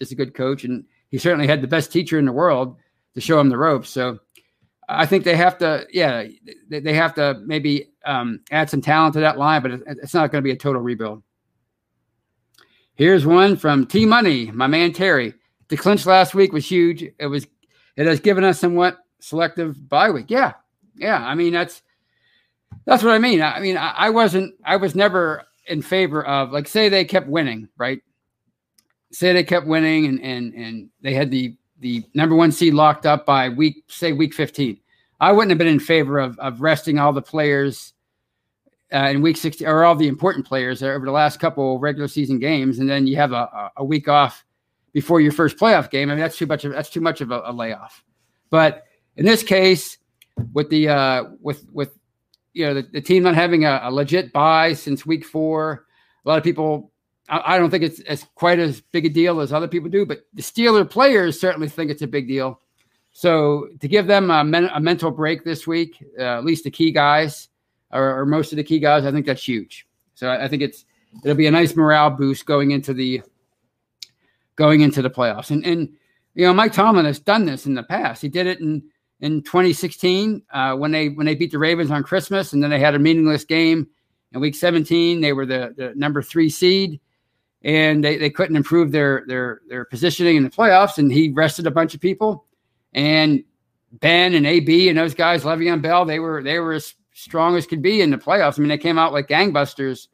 is 0.00 0.12
a 0.12 0.14
good 0.14 0.34
coach, 0.34 0.64
and 0.64 0.84
he 1.14 1.18
certainly 1.18 1.46
had 1.46 1.62
the 1.62 1.68
best 1.68 1.92
teacher 1.92 2.18
in 2.18 2.24
the 2.24 2.32
world 2.32 2.76
to 3.14 3.20
show 3.20 3.38
him 3.38 3.48
the 3.48 3.56
ropes. 3.56 3.88
So 3.88 4.18
I 4.88 5.06
think 5.06 5.22
they 5.22 5.36
have 5.36 5.56
to, 5.58 5.86
yeah, 5.92 6.24
they 6.68 6.92
have 6.92 7.14
to 7.14 7.40
maybe 7.46 7.92
um, 8.04 8.40
add 8.50 8.68
some 8.68 8.80
talent 8.80 9.14
to 9.14 9.20
that 9.20 9.38
line, 9.38 9.62
but 9.62 9.70
it's 9.86 10.12
not 10.12 10.32
going 10.32 10.42
to 10.42 10.44
be 10.44 10.50
a 10.50 10.56
total 10.56 10.82
rebuild. 10.82 11.22
Here's 12.96 13.24
one 13.24 13.56
from 13.56 13.86
T 13.86 14.04
Money, 14.04 14.50
my 14.50 14.66
man 14.66 14.92
Terry. 14.92 15.34
The 15.68 15.76
clinch 15.76 16.04
last 16.04 16.34
week 16.34 16.52
was 16.52 16.68
huge. 16.68 17.04
It 17.04 17.26
was 17.28 17.46
it 17.96 18.06
has 18.06 18.18
given 18.18 18.42
us 18.42 18.58
somewhat 18.58 18.98
selective 19.20 19.88
bye 19.88 20.10
week. 20.10 20.26
Yeah. 20.30 20.54
Yeah. 20.96 21.24
I 21.24 21.36
mean, 21.36 21.52
that's 21.52 21.80
that's 22.86 23.04
what 23.04 23.14
I 23.14 23.20
mean. 23.20 23.40
I 23.40 23.60
mean, 23.60 23.76
I, 23.76 23.90
I 23.90 24.10
wasn't 24.10 24.52
I 24.64 24.74
was 24.74 24.96
never 24.96 25.44
in 25.68 25.80
favor 25.80 26.26
of 26.26 26.50
like 26.50 26.66
say 26.66 26.88
they 26.88 27.04
kept 27.04 27.28
winning, 27.28 27.68
right? 27.78 28.02
Say 29.14 29.32
they 29.32 29.44
kept 29.44 29.66
winning 29.66 30.06
and 30.06 30.20
and 30.20 30.54
and 30.54 30.90
they 31.00 31.14
had 31.14 31.30
the 31.30 31.56
the 31.80 32.04
number 32.14 32.34
one 32.34 32.50
seed 32.50 32.74
locked 32.74 33.06
up 33.06 33.26
by 33.26 33.48
week, 33.48 33.84
say 33.88 34.12
week 34.12 34.34
15. 34.34 34.78
I 35.20 35.32
wouldn't 35.32 35.50
have 35.50 35.58
been 35.58 35.66
in 35.66 35.80
favor 35.80 36.18
of 36.18 36.38
of 36.38 36.60
resting 36.60 36.98
all 36.98 37.12
the 37.12 37.22
players 37.22 37.92
uh, 38.92 39.08
in 39.08 39.22
week 39.22 39.36
60 39.36 39.66
or 39.66 39.84
all 39.84 39.94
the 39.94 40.08
important 40.08 40.46
players 40.46 40.82
over 40.82 41.04
the 41.04 41.12
last 41.12 41.38
couple 41.38 41.78
regular 41.78 42.08
season 42.08 42.38
games. 42.38 42.78
And 42.78 42.88
then 42.88 43.06
you 43.06 43.16
have 43.16 43.32
a, 43.32 43.70
a 43.76 43.84
week 43.84 44.08
off 44.08 44.44
before 44.92 45.20
your 45.20 45.32
first 45.32 45.56
playoff 45.58 45.90
game. 45.90 46.10
I 46.10 46.14
mean 46.14 46.20
that's 46.20 46.36
too 46.36 46.46
much 46.46 46.64
of 46.64 46.72
that's 46.72 46.90
too 46.90 47.00
much 47.00 47.20
of 47.20 47.30
a, 47.30 47.42
a 47.44 47.52
layoff. 47.52 48.02
But 48.50 48.84
in 49.16 49.24
this 49.24 49.42
case 49.42 49.98
with 50.52 50.70
the 50.70 50.88
uh, 50.88 51.24
with 51.40 51.66
with 51.72 51.98
you 52.52 52.66
know 52.66 52.74
the, 52.74 52.82
the 52.92 53.00
team 53.00 53.24
not 53.24 53.34
having 53.34 53.64
a, 53.64 53.80
a, 53.84 53.90
legit 53.90 54.32
bye 54.32 54.72
since 54.72 55.04
week 55.04 55.24
four 55.24 55.86
a 56.24 56.28
lot 56.28 56.38
of 56.38 56.44
people 56.44 56.92
I, 57.28 57.54
I, 57.54 57.58
don't 57.58 57.70
think 57.70 57.84
it's 57.84 58.00
as 58.00 58.26
quite 58.34 58.58
as 58.58 58.80
big 58.80 59.06
a 59.06 59.08
deal 59.08 59.40
as 59.40 59.52
other 59.52 59.68
people 59.68 59.88
do 59.88 60.04
but 60.06 60.24
the 60.34 60.42
steeler 60.42 60.88
players 60.88 61.40
certainly 61.40 61.68
think 61.68 61.90
it's 61.90 62.02
a 62.02 62.06
big 62.06 62.28
deal 62.28 62.60
so 63.12 63.68
to 63.80 63.88
give 63.88 64.06
them 64.06 64.30
a, 64.30 64.44
men, 64.44 64.70
a 64.74 64.80
mental 64.80 65.10
break 65.10 65.44
this 65.44 65.66
week 65.66 66.04
uh, 66.18 66.22
at 66.22 66.44
least 66.44 66.64
the 66.64 66.70
key 66.70 66.90
guys 66.90 67.48
or, 67.94 68.20
or, 68.20 68.26
most 68.26 68.52
of 68.52 68.56
the 68.56 68.64
key 68.64 68.80
guys, 68.80 69.06
I 69.06 69.12
think 69.12 69.24
that's 69.24 69.46
huge. 69.46 69.86
So 70.14 70.28
I, 70.28 70.44
I 70.44 70.48
think 70.48 70.62
it's 70.62 70.84
it'll 71.22 71.36
be 71.36 71.46
a 71.46 71.50
nice 71.50 71.74
morale 71.76 72.10
boost 72.10 72.44
going 72.44 72.72
into 72.72 72.92
the 72.92 73.22
going 74.56 74.80
into 74.80 75.00
the 75.00 75.10
playoffs. 75.10 75.50
And 75.50 75.64
and 75.64 75.88
you 76.34 76.44
know, 76.44 76.52
Mike 76.52 76.72
Tomlin 76.72 77.06
has 77.06 77.20
done 77.20 77.46
this 77.46 77.66
in 77.66 77.74
the 77.74 77.84
past. 77.84 78.20
He 78.20 78.28
did 78.28 78.46
it 78.46 78.60
in 78.60 78.82
in 79.20 79.42
2016 79.42 80.42
uh, 80.52 80.74
when 80.74 80.90
they 80.90 81.08
when 81.08 81.26
they 81.26 81.36
beat 81.36 81.52
the 81.52 81.58
Ravens 81.58 81.90
on 81.90 82.02
Christmas, 82.02 82.52
and 82.52 82.62
then 82.62 82.70
they 82.70 82.80
had 82.80 82.94
a 82.94 82.98
meaningless 82.98 83.44
game 83.44 83.86
in 84.32 84.40
Week 84.40 84.56
17. 84.56 85.20
They 85.20 85.32
were 85.32 85.46
the, 85.46 85.72
the 85.76 85.92
number 85.94 86.20
three 86.20 86.50
seed, 86.50 87.00
and 87.64 88.04
they, 88.04 88.18
they 88.18 88.30
couldn't 88.30 88.56
improve 88.56 88.92
their 88.92 89.24
their 89.26 89.62
their 89.68 89.84
positioning 89.86 90.36
in 90.36 90.44
the 90.44 90.50
playoffs. 90.50 90.98
And 90.98 91.10
he 91.10 91.30
rested 91.30 91.66
a 91.66 91.70
bunch 91.70 91.94
of 91.94 92.00
people, 92.00 92.44
and 92.92 93.42
Ben 93.92 94.34
and 94.34 94.46
AB 94.46 94.88
and 94.88 94.98
those 94.98 95.14
guys, 95.14 95.44
Le'Veon 95.44 95.82
Bell, 95.82 96.04
they 96.04 96.18
were 96.18 96.42
they 96.42 96.58
were 96.58 96.74
as 96.74 96.94
strong 97.14 97.56
as 97.56 97.66
could 97.66 97.82
be 97.82 98.02
in 98.02 98.10
the 98.10 98.18
playoffs. 98.18 98.58
I 98.58 98.60
mean, 98.60 98.68
they 98.68 98.78
came 98.78 98.98
out 98.98 99.12
like 99.12 99.28
gangbusters 99.28 100.08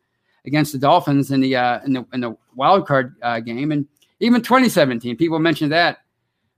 against 0.47 0.73
the 0.73 0.78
Dolphins 0.78 1.30
in 1.30 1.40
the 1.40 1.57
uh, 1.57 1.80
in 1.85 1.92
the 1.92 2.07
in 2.12 2.21
the 2.21 2.37
wild 2.54 2.87
card 2.87 3.16
uh, 3.23 3.40
game, 3.40 3.73
and 3.73 3.87
even 4.21 4.42
2017, 4.42 5.16
people 5.16 5.38
mentioned 5.38 5.73
that 5.73 5.99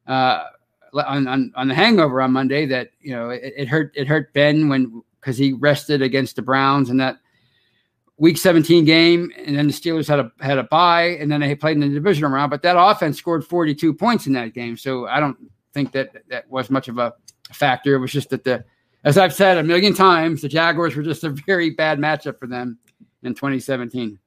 uh, 0.06 0.44
on, 0.92 1.26
on 1.26 1.52
on 1.54 1.68
the 1.68 1.74
Hangover 1.74 2.20
on 2.20 2.32
Monday 2.32 2.66
that 2.66 2.90
you 3.00 3.14
know 3.14 3.30
it, 3.30 3.52
it 3.56 3.68
hurt 3.68 3.92
it 3.94 4.06
hurt 4.06 4.32
Ben 4.34 4.68
when 4.68 5.02
because 5.20 5.38
he 5.38 5.52
rested 5.52 6.02
against 6.02 6.36
the 6.36 6.42
Browns 6.42 6.90
in 6.90 6.96
that 6.98 7.18
Week 8.18 8.36
17 8.36 8.84
game, 8.84 9.32
and 9.38 9.56
then 9.56 9.66
the 9.66 9.72
Steelers 9.72 10.06
had 10.06 10.20
a 10.20 10.30
had 10.40 10.58
a 10.58 10.64
bye, 10.64 11.16
and 11.18 11.32
then 11.32 11.40
they 11.40 11.54
played 11.54 11.76
in 11.76 11.80
the 11.80 11.88
divisional 11.88 12.30
round. 12.30 12.50
But 12.50 12.62
that 12.62 12.76
offense 12.78 13.18
scored 13.18 13.44
42 13.44 13.94
points 13.94 14.26
in 14.26 14.32
that 14.34 14.54
game, 14.54 14.76
so 14.76 15.06
I 15.06 15.18
don't 15.18 15.36
think 15.72 15.92
that 15.92 16.10
that 16.28 16.48
was 16.50 16.70
much 16.70 16.88
of 16.88 16.98
a 16.98 17.14
factor. 17.52 17.94
It 17.94 17.98
was 17.98 18.12
just 18.12 18.30
that 18.30 18.44
the 18.44 18.64
as 19.04 19.18
I've 19.18 19.34
said 19.34 19.58
a 19.58 19.62
million 19.62 19.94
times, 19.94 20.42
the 20.42 20.48
Jaguars 20.48 20.94
were 20.94 21.02
just 21.02 21.24
a 21.24 21.30
very 21.30 21.70
bad 21.70 21.98
matchup 21.98 22.38
for 22.38 22.46
them 22.46 22.78
in 23.22 23.34
2017. 23.34 24.18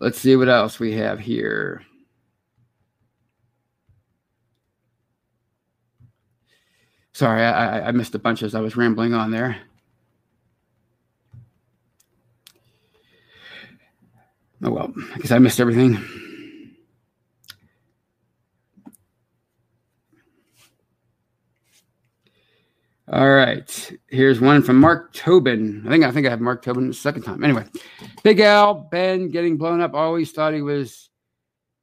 Let's 0.00 0.18
see 0.18 0.36
what 0.36 0.48
else 0.48 0.78
we 0.78 0.92
have 0.92 1.20
here. 1.20 1.82
Sorry, 7.20 7.44
I, 7.44 7.88
I 7.88 7.90
missed 7.90 8.14
a 8.14 8.18
bunch 8.18 8.42
as 8.42 8.54
I 8.54 8.60
was 8.60 8.78
rambling 8.78 9.12
on 9.12 9.30
there. 9.30 9.58
Oh 14.62 14.70
well, 14.70 14.90
I 15.14 15.18
guess 15.18 15.30
I 15.30 15.38
missed 15.38 15.60
everything. 15.60 16.02
All 23.12 23.28
right. 23.28 23.98
Here's 24.06 24.40
one 24.40 24.62
from 24.62 24.76
Mark 24.76 25.12
Tobin. 25.12 25.82
I 25.86 25.90
think 25.90 26.04
I 26.04 26.12
think 26.12 26.26
I 26.26 26.30
have 26.30 26.40
Mark 26.40 26.62
Tobin 26.62 26.88
the 26.88 26.94
second 26.94 27.24
time. 27.24 27.44
Anyway, 27.44 27.66
Big 28.22 28.40
Al, 28.40 28.88
Ben 28.90 29.28
getting 29.28 29.58
blown 29.58 29.82
up. 29.82 29.92
Always 29.92 30.32
thought 30.32 30.54
he 30.54 30.62
was 30.62 31.10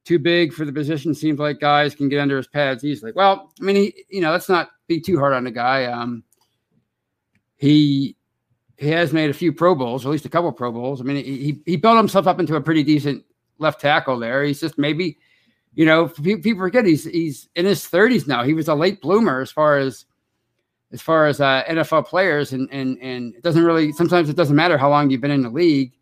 too 0.04 0.18
big 0.18 0.52
for 0.52 0.66
the 0.66 0.74
position. 0.74 1.14
Seems 1.14 1.38
like 1.38 1.60
guys 1.60 1.94
can 1.94 2.10
get 2.10 2.22
under 2.22 2.38
his 2.38 2.48
pads 2.48 2.84
easily. 2.84 3.12
Well, 3.16 3.54
I 3.62 3.64
mean, 3.64 3.76
he, 3.76 4.06
you 4.10 4.22
know, 4.22 4.32
let's 4.32 4.50
not 4.50 4.70
be 4.88 5.00
too 5.00 5.20
hard 5.20 5.34
on 5.34 5.44
the 5.44 5.52
guy. 5.52 5.86
Um, 5.86 6.24
he 7.56 8.16
he 8.78 8.90
has 8.90 9.12
made 9.12 9.30
a 9.30 9.34
few 9.34 9.52
Pro 9.52 9.76
Bowls, 9.76 10.06
at 10.06 10.12
least 10.12 10.26
a 10.26 10.30
couple 10.30 10.52
Pro 10.52 10.72
Bowls. 10.72 11.02
I 11.02 11.04
mean, 11.04 11.24
he 11.24 11.60
he 11.66 11.76
built 11.76 11.98
himself 11.98 12.28
up 12.28 12.40
into 12.40 12.56
a 12.56 12.62
pretty 12.62 12.84
decent 12.84 13.26
left 13.58 13.82
tackle 13.82 14.20
there. 14.20 14.44
He's 14.44 14.62
just 14.62 14.78
maybe, 14.78 15.18
you 15.74 15.86
know, 15.86 16.08
people 16.08 16.58
forget 16.58 16.86
he's 16.86 17.06
he's 17.06 17.50
in 17.56 17.66
his 17.66 17.84
30s 17.84 18.28
now. 18.28 18.44
He 18.44 18.54
was 18.54 18.68
a 18.68 18.76
late 18.76 19.02
bloomer 19.02 19.42
as 19.42 19.52
far 19.52 19.78
as 19.78 20.06
as 20.92 21.02
far 21.02 21.28
as 21.28 21.42
uh, 21.42 21.64
NFL 21.68 22.06
players, 22.06 22.54
and 22.54 22.70
and 22.72 22.98
and 23.02 23.36
it 23.36 23.44
doesn't 23.44 23.64
really. 23.64 23.92
Sometimes 23.92 24.30
it 24.30 24.36
doesn't 24.36 24.56
matter 24.56 24.78
how 24.78 24.90
long 24.90 25.10
you've 25.10 25.22
been 25.22 25.32
in 25.32 25.44
the 25.44 25.50
league. 25.50 25.94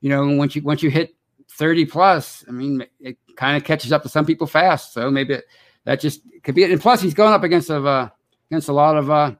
You 0.00 0.08
know, 0.08 0.26
once 0.36 0.56
you 0.56 0.62
once 0.62 0.82
you 0.82 0.90
hit 0.90 1.14
thirty 1.50 1.84
plus, 1.84 2.44
I 2.48 2.52
mean, 2.52 2.86
it 3.00 3.18
kind 3.36 3.56
of 3.56 3.64
catches 3.64 3.92
up 3.92 4.02
to 4.04 4.08
some 4.08 4.24
people 4.24 4.46
fast. 4.46 4.94
So 4.94 5.10
maybe 5.10 5.34
it, 5.34 5.44
that 5.84 6.00
just 6.00 6.22
could 6.42 6.54
be 6.54 6.62
it. 6.62 6.70
And 6.70 6.80
plus, 6.80 7.02
he's 7.02 7.14
going 7.14 7.34
up 7.34 7.42
against 7.42 7.70
a 7.70 7.84
uh, 7.84 8.08
against 8.50 8.68
a 8.68 8.72
lot 8.72 8.96
of 8.96 9.10
uh, 9.10 9.32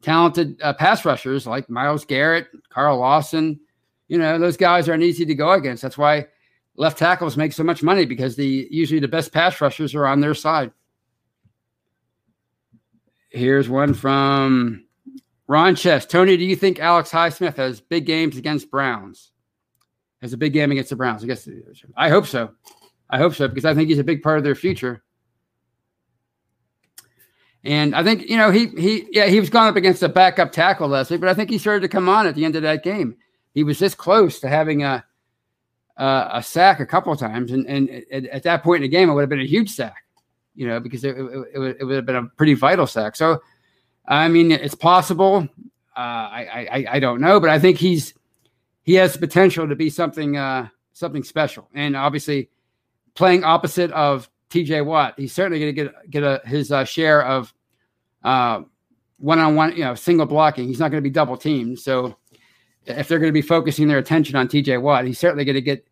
talented 0.00 0.60
uh, 0.62 0.72
pass 0.72 1.04
rushers 1.04 1.46
like 1.46 1.68
Myles 1.68 2.04
Garrett, 2.04 2.48
Carl 2.70 2.98
Lawson. 2.98 3.60
You 4.08 4.18
know, 4.18 4.38
those 4.38 4.56
guys 4.56 4.88
aren't 4.88 5.02
easy 5.02 5.26
to 5.26 5.34
go 5.34 5.52
against. 5.52 5.82
That's 5.82 5.98
why 5.98 6.26
left 6.76 6.98
tackles 6.98 7.36
make 7.36 7.52
so 7.52 7.62
much 7.62 7.82
money 7.82 8.06
because 8.06 8.36
the 8.36 8.66
usually 8.70 9.00
the 9.00 9.08
best 9.08 9.32
pass 9.32 9.60
rushers 9.60 9.94
are 9.94 10.06
on 10.06 10.20
their 10.20 10.34
side. 10.34 10.72
Here's 13.30 13.68
one 13.68 13.94
from 13.94 14.86
Ron 15.46 15.74
Chess. 15.74 16.06
Tony, 16.06 16.36
do 16.36 16.44
you 16.44 16.56
think 16.56 16.78
Alex 16.78 17.10
Highsmith 17.10 17.56
has 17.56 17.80
big 17.80 18.06
games 18.06 18.36
against 18.38 18.70
Browns? 18.70 19.32
Has 20.22 20.32
a 20.32 20.38
big 20.38 20.54
game 20.54 20.70
against 20.70 20.90
the 20.90 20.96
Browns? 20.96 21.22
I 21.22 21.26
guess 21.26 21.46
I 21.96 22.08
hope 22.08 22.26
so. 22.26 22.52
I 23.10 23.18
hope 23.18 23.34
so 23.34 23.46
because 23.46 23.66
I 23.66 23.74
think 23.74 23.90
he's 23.90 23.98
a 23.98 24.04
big 24.04 24.22
part 24.22 24.38
of 24.38 24.44
their 24.44 24.54
future. 24.54 25.03
And 27.64 27.94
I 27.94 28.02
think 28.02 28.28
you 28.28 28.36
know 28.36 28.50
he 28.50 28.66
he 28.68 29.06
yeah 29.10 29.26
he 29.26 29.40
was 29.40 29.50
going 29.50 29.68
up 29.68 29.76
against 29.76 30.02
a 30.02 30.08
backup 30.08 30.52
tackle 30.52 30.88
last 30.88 31.10
week, 31.10 31.20
but 31.20 31.30
I 31.30 31.34
think 31.34 31.50
he 31.50 31.58
started 31.58 31.80
to 31.80 31.88
come 31.88 32.08
on 32.08 32.26
at 32.26 32.34
the 32.34 32.44
end 32.44 32.56
of 32.56 32.62
that 32.62 32.84
game. 32.84 33.16
He 33.54 33.64
was 33.64 33.78
this 33.78 33.94
close 33.94 34.40
to 34.40 34.48
having 34.48 34.82
a 34.82 35.04
a, 35.96 36.28
a 36.34 36.42
sack 36.42 36.80
a 36.80 36.86
couple 36.86 37.12
of 37.12 37.18
times, 37.18 37.52
and 37.52 37.66
and 37.66 37.90
at, 38.12 38.26
at 38.26 38.42
that 38.42 38.62
point 38.62 38.84
in 38.84 38.90
the 38.90 38.96
game, 38.96 39.08
it 39.08 39.14
would 39.14 39.22
have 39.22 39.30
been 39.30 39.40
a 39.40 39.46
huge 39.46 39.70
sack 39.70 40.04
you 40.54 40.66
know, 40.66 40.80
because 40.80 41.04
it, 41.04 41.16
it, 41.16 41.48
it, 41.54 41.58
would, 41.58 41.76
it 41.80 41.84
would 41.84 41.96
have 41.96 42.06
been 42.06 42.16
a 42.16 42.26
pretty 42.36 42.54
vital 42.54 42.86
sack. 42.86 43.16
So, 43.16 43.42
I 44.06 44.28
mean, 44.28 44.52
it's 44.52 44.74
possible. 44.74 45.48
Uh, 45.96 46.00
I, 46.00 46.68
I 46.70 46.86
I 46.92 47.00
don't 47.00 47.20
know, 47.20 47.38
but 47.40 47.50
I 47.50 47.58
think 47.58 47.78
he's 47.78 48.14
he 48.82 48.94
has 48.94 49.16
potential 49.16 49.68
to 49.68 49.76
be 49.76 49.90
something 49.90 50.36
uh, 50.36 50.68
something 50.92 51.22
special. 51.22 51.68
And 51.74 51.96
obviously, 51.96 52.50
playing 53.14 53.44
opposite 53.44 53.90
of 53.92 54.28
T.J. 54.54 54.82
Watt, 54.82 55.14
he's 55.16 55.32
certainly 55.32 55.58
going 55.58 55.74
to 55.74 55.82
get 55.82 56.10
get 56.10 56.22
a, 56.22 56.40
his 56.46 56.70
uh, 56.70 56.84
share 56.84 57.24
of 57.24 57.52
one 58.22 59.38
on 59.40 59.56
one, 59.56 59.72
you 59.72 59.82
know, 59.82 59.96
single 59.96 60.26
blocking. 60.26 60.68
He's 60.68 60.78
not 60.78 60.92
going 60.92 61.02
to 61.02 61.08
be 61.08 61.10
double 61.10 61.36
teamed. 61.36 61.80
So, 61.80 62.16
if 62.86 63.08
they're 63.08 63.18
going 63.18 63.30
to 63.30 63.32
be 63.32 63.42
focusing 63.42 63.88
their 63.88 63.98
attention 63.98 64.36
on 64.36 64.46
T.J. 64.46 64.78
Watt, 64.78 65.06
he's 65.06 65.18
certainly 65.18 65.44
going 65.44 65.56
to 65.56 65.60
get 65.60 65.84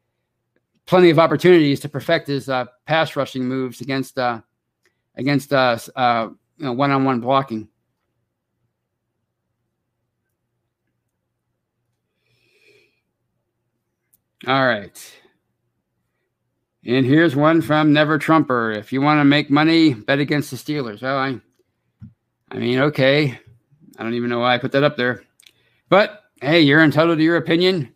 plenty 0.87 1.11
of 1.11 1.19
opportunities 1.19 1.81
to 1.81 1.89
perfect 1.89 2.29
his 2.29 2.49
uh, 2.49 2.67
pass 2.87 3.17
rushing 3.17 3.49
moves 3.49 3.81
against 3.81 4.17
uh, 4.17 4.41
against 5.17 5.53
uh, 5.53 5.77
you 6.59 6.65
know, 6.65 6.73
one-on-one 6.73 7.19
blocking. 7.19 7.67
All 14.47 14.65
right. 14.65 15.22
And 16.85 17.07
here's 17.07 17.37
one 17.37 17.63
from 17.63 17.93
Never 17.93 18.19
Trumper. 18.19 18.73
If 18.73 18.93
you 18.93 19.01
want 19.01 19.21
to 19.21 19.25
make 19.25 19.51
money, 19.51 19.95
bet 19.95 20.19
against 20.19 20.51
the 20.51 20.57
Steelers. 20.57 21.03
Well, 21.03 21.17
I, 21.17 21.41
I 22.51 22.59
mean, 22.59 22.81
okay. 22.81 23.39
I 23.99 24.03
don't 24.03 24.15
even 24.15 24.31
know 24.31 24.41
why 24.41 24.55
I 24.55 24.59
put 24.59 24.73
that 24.73 24.83
up 24.83 24.97
there, 24.97 25.23
but 25.89 26.25
hey, 26.41 26.61
you're 26.61 26.83
entitled 26.83 27.19
to 27.19 27.25
your 27.25 27.37
opinion. 27.37 27.95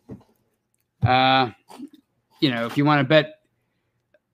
Uh, 1.05 1.49
you 2.39 2.49
know, 2.49 2.65
if 2.65 2.77
you 2.77 2.85
want 2.85 2.99
to 3.01 3.03
bet, 3.03 3.39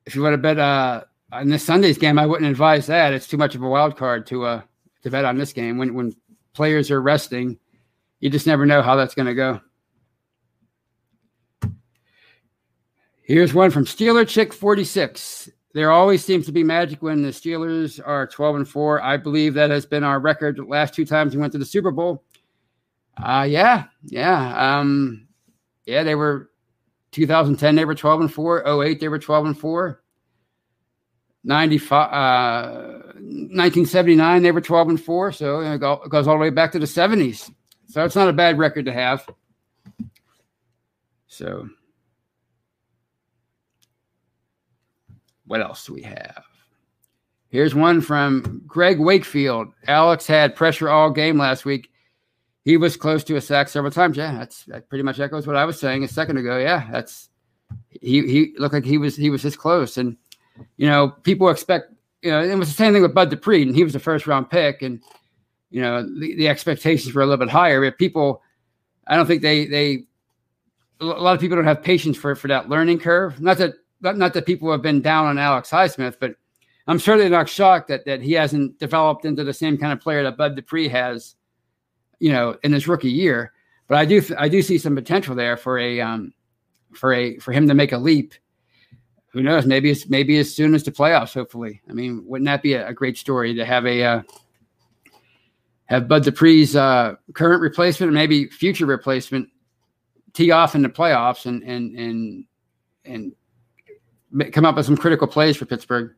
if 0.06 0.16
you 0.16 0.22
want 0.22 0.34
to 0.34 0.38
bet, 0.38 0.60
uh, 0.60 1.04
in 1.42 1.50
this 1.50 1.64
Sunday's 1.64 1.98
game, 1.98 2.20
I 2.20 2.26
wouldn't 2.26 2.50
advise 2.50 2.86
that. 2.88 3.14
It's 3.14 3.28
too 3.28 3.38
much 3.38 3.56
of 3.56 3.64
a 3.64 3.70
wild 3.70 3.98
card 3.98 4.28
to 4.28 4.46
uh 4.46 4.62
to 5.04 5.10
bet 5.10 5.26
on 5.26 5.38
this 5.38 5.54
game 5.54 5.78
when 5.78 5.94
when 5.94 6.16
players 6.54 6.92
are 6.92 7.02
resting. 7.02 7.58
You 8.20 8.30
just 8.30 8.48
never 8.48 8.66
know 8.66 8.82
how 8.82 8.96
that's 8.96 9.16
going 9.16 9.26
to 9.26 9.34
go. 9.34 9.60
Here's 13.26 13.54
one 13.54 13.72
from 13.72 13.86
Steeler 13.86 14.28
Chick 14.28 14.52
46. 14.52 15.50
There 15.74 15.92
always 15.92 16.24
seems 16.24 16.46
to 16.46 16.52
be 16.52 16.62
magic 16.62 17.02
when 17.02 17.24
the 17.24 17.30
Steelers 17.30 18.00
are 18.06 18.28
12 18.28 18.56
and 18.58 18.68
4. 18.68 19.02
I 19.02 19.16
believe 19.16 19.54
that 19.54 19.70
has 19.70 19.86
been 19.86 20.04
our 20.04 20.20
record 20.20 20.58
the 20.58 20.64
last 20.64 20.94
two 20.94 21.06
times 21.06 21.34
we 21.34 21.40
went 21.40 21.54
to 21.54 21.60
the 21.60 21.66
Super 21.66 21.92
Bowl. 21.92 22.24
Uh 23.16 23.48
yeah, 23.50 23.86
yeah. 24.04 24.78
Um 24.78 25.28
yeah, 25.86 26.04
they 26.04 26.16
were 26.16 26.52
2010 27.12 27.76
they 27.76 27.86
were 27.86 27.96
12 27.96 28.22
and 28.22 28.34
4, 28.34 28.84
08 28.84 29.00
they 29.00 29.08
were 29.08 29.20
12 29.20 29.46
and 29.46 29.58
4. 29.58 30.04
95, 31.46 32.14
uh, 32.14 32.78
1979, 33.16 34.44
they 34.44 34.52
were 34.52 34.62
12 34.62 34.90
and 34.90 35.02
4. 35.02 35.32
So 35.32 35.62
it 35.62 35.80
goes 36.10 36.28
all 36.28 36.36
the 36.36 36.42
way 36.42 36.50
back 36.50 36.72
to 36.74 36.80
the 36.80 36.86
70s. 36.86 37.52
So 37.88 38.04
it's 38.04 38.16
not 38.16 38.30
a 38.30 38.34
bad 38.34 38.58
record 38.58 38.86
to 38.86 38.94
have. 38.94 39.28
So, 41.28 41.68
what 45.46 45.62
else 45.62 45.86
do 45.86 45.94
we 45.94 46.02
have? 46.04 46.44
Here's 47.50 47.76
one 47.76 48.02
from 48.02 48.64
Greg 48.66 49.00
Wakefield. 49.00 49.68
Alex 49.88 50.26
had 50.26 50.56
pressure 50.56 50.90
all 50.90 51.12
game 51.12 51.38
last 51.38 51.66
week. 51.66 51.92
He 52.66 52.78
was 52.78 52.98
close 52.98 53.24
to 53.26 53.36
a 53.36 53.42
sack 53.42 53.68
several 53.68 53.92
times. 53.92 54.18
Yeah, 54.18 54.38
that's 54.38 54.64
that 54.66 54.90
pretty 54.90 55.04
much 55.04 55.20
echoes 55.20 55.46
what 55.46 55.56
I 55.56 55.66
was 55.66 55.80
saying 55.80 56.04
a 56.04 56.08
second 56.08 56.38
ago. 56.38 56.58
Yeah, 56.58 56.88
that's 56.92 57.30
he 57.90 58.26
he 58.26 58.54
looked 58.58 58.74
like 58.74 58.86
he 58.86 58.98
was 58.98 59.16
he 59.16 59.30
was 59.30 59.44
this 59.44 59.56
close 59.56 59.98
and 59.98 60.18
you 60.78 60.88
know, 60.88 61.10
people 61.24 61.50
expect, 61.50 61.94
you 62.22 62.32
know, 62.32 62.42
it 62.42 62.56
was 62.56 62.70
the 62.70 62.76
same 62.76 62.94
thing 62.94 63.02
with 63.02 63.14
Bud 63.14 63.30
Dupree, 63.30 63.64
and 63.64 63.76
he 63.76 63.84
was 63.84 63.96
a 63.96 64.00
first 64.00 64.28
round 64.28 64.50
pick, 64.50 64.82
and 64.82 65.02
you 65.70 65.82
know, 65.82 66.04
the, 66.04 66.36
the 66.36 66.48
expectations 66.48 67.14
were 67.14 67.22
a 67.22 67.26
little 67.26 67.44
bit 67.44 67.52
higher. 67.52 67.82
But 67.82 67.98
people, 67.98 68.42
I 69.08 69.16
don't 69.16 69.26
think 69.26 69.42
they 69.42 69.66
they 69.66 70.04
a 71.02 71.06
lot 71.06 71.36
of 71.36 71.42
people 71.42 71.58
don't 71.58 71.66
have 71.66 71.84
patience 71.84 72.18
for 72.18 72.36
for 72.36 72.48
that 72.48 72.70
learning 72.70 73.00
curve. 73.00 73.42
Not 73.42 73.58
that 73.58 73.74
not, 74.04 74.34
that 74.34 74.46
people 74.46 74.72
have 74.72 74.82
been 74.82 75.02
down 75.02 75.28
on 75.28 75.38
Alex 75.38 75.70
Highsmith, 75.70 76.18
but 76.20 76.36
I'm 76.88 77.00
certainly 77.00 77.30
not 77.30 77.50
shocked 77.50 77.88
that 77.88 78.06
that 78.06 78.22
he 78.22 78.34
hasn't 78.34 78.80
developed 78.80 79.26
into 79.26 79.44
the 79.44 79.54
same 79.54 79.78
kind 79.78 79.94
of 79.94 80.00
player 80.00 80.24
that 80.24 80.38
Bud 80.38 80.56
Dupree 80.56 80.90
has, 80.90 81.36
you 82.20 82.32
know, 82.32 82.58
in 82.64 82.74
his 82.74 82.88
rookie 82.88 83.12
year. 83.12 83.54
But 83.88 83.98
I 83.98 84.06
do 84.06 84.22
I 84.38 84.50
do 84.50 84.62
see 84.62 84.78
some 84.78 84.96
potential 84.96 85.36
there 85.36 85.58
for 85.58 85.80
a 85.80 86.02
um 86.02 86.34
for 86.94 87.14
a 87.14 87.38
for 87.40 87.52
him 87.52 87.68
to 87.68 87.74
make 87.74 87.92
a 87.92 87.98
leap 87.98 88.34
who 89.34 89.42
knows? 89.42 89.66
Maybe 89.66 89.90
it's 89.90 90.08
maybe 90.08 90.38
as 90.38 90.54
soon 90.54 90.76
as 90.76 90.84
the 90.84 90.92
playoffs. 90.92 91.34
Hopefully, 91.34 91.82
I 91.90 91.94
mean, 91.94 92.24
wouldn't 92.26 92.46
that 92.46 92.62
be 92.62 92.74
a, 92.74 92.88
a 92.88 92.94
great 92.94 93.18
story 93.18 93.56
to 93.56 93.66
have 93.66 93.86
a 93.88 94.04
uh, 94.04 94.22
have 95.86 96.08
Bud 96.08 96.24
Dupree's 96.24 96.76
uh, 96.76 97.16
current 97.34 97.62
replacement 97.62 98.10
and 98.10 98.16
maybe 98.16 98.48
future 98.48 98.86
replacement 98.86 99.50
tee 100.34 100.52
off 100.52 100.76
in 100.76 100.84
the 100.84 100.90
playoffs 100.90 101.48
and 101.48 101.64
and 101.64 101.98
and 101.98 102.46
and 103.06 103.34
come 104.52 104.66
up 104.66 104.76
with 104.76 104.86
some 104.86 104.98
critical 104.98 105.28
plays 105.28 105.58
for 105.58 105.66
Pittsburgh. 105.66 106.14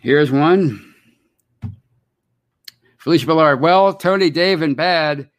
Here's 0.00 0.30
one. 0.30 0.94
Felicia 2.98 3.26
Ballard. 3.26 3.60
Well, 3.60 3.94
Tony, 3.94 4.30
Dave, 4.30 4.62
and 4.62 4.76
Bad 4.76 5.30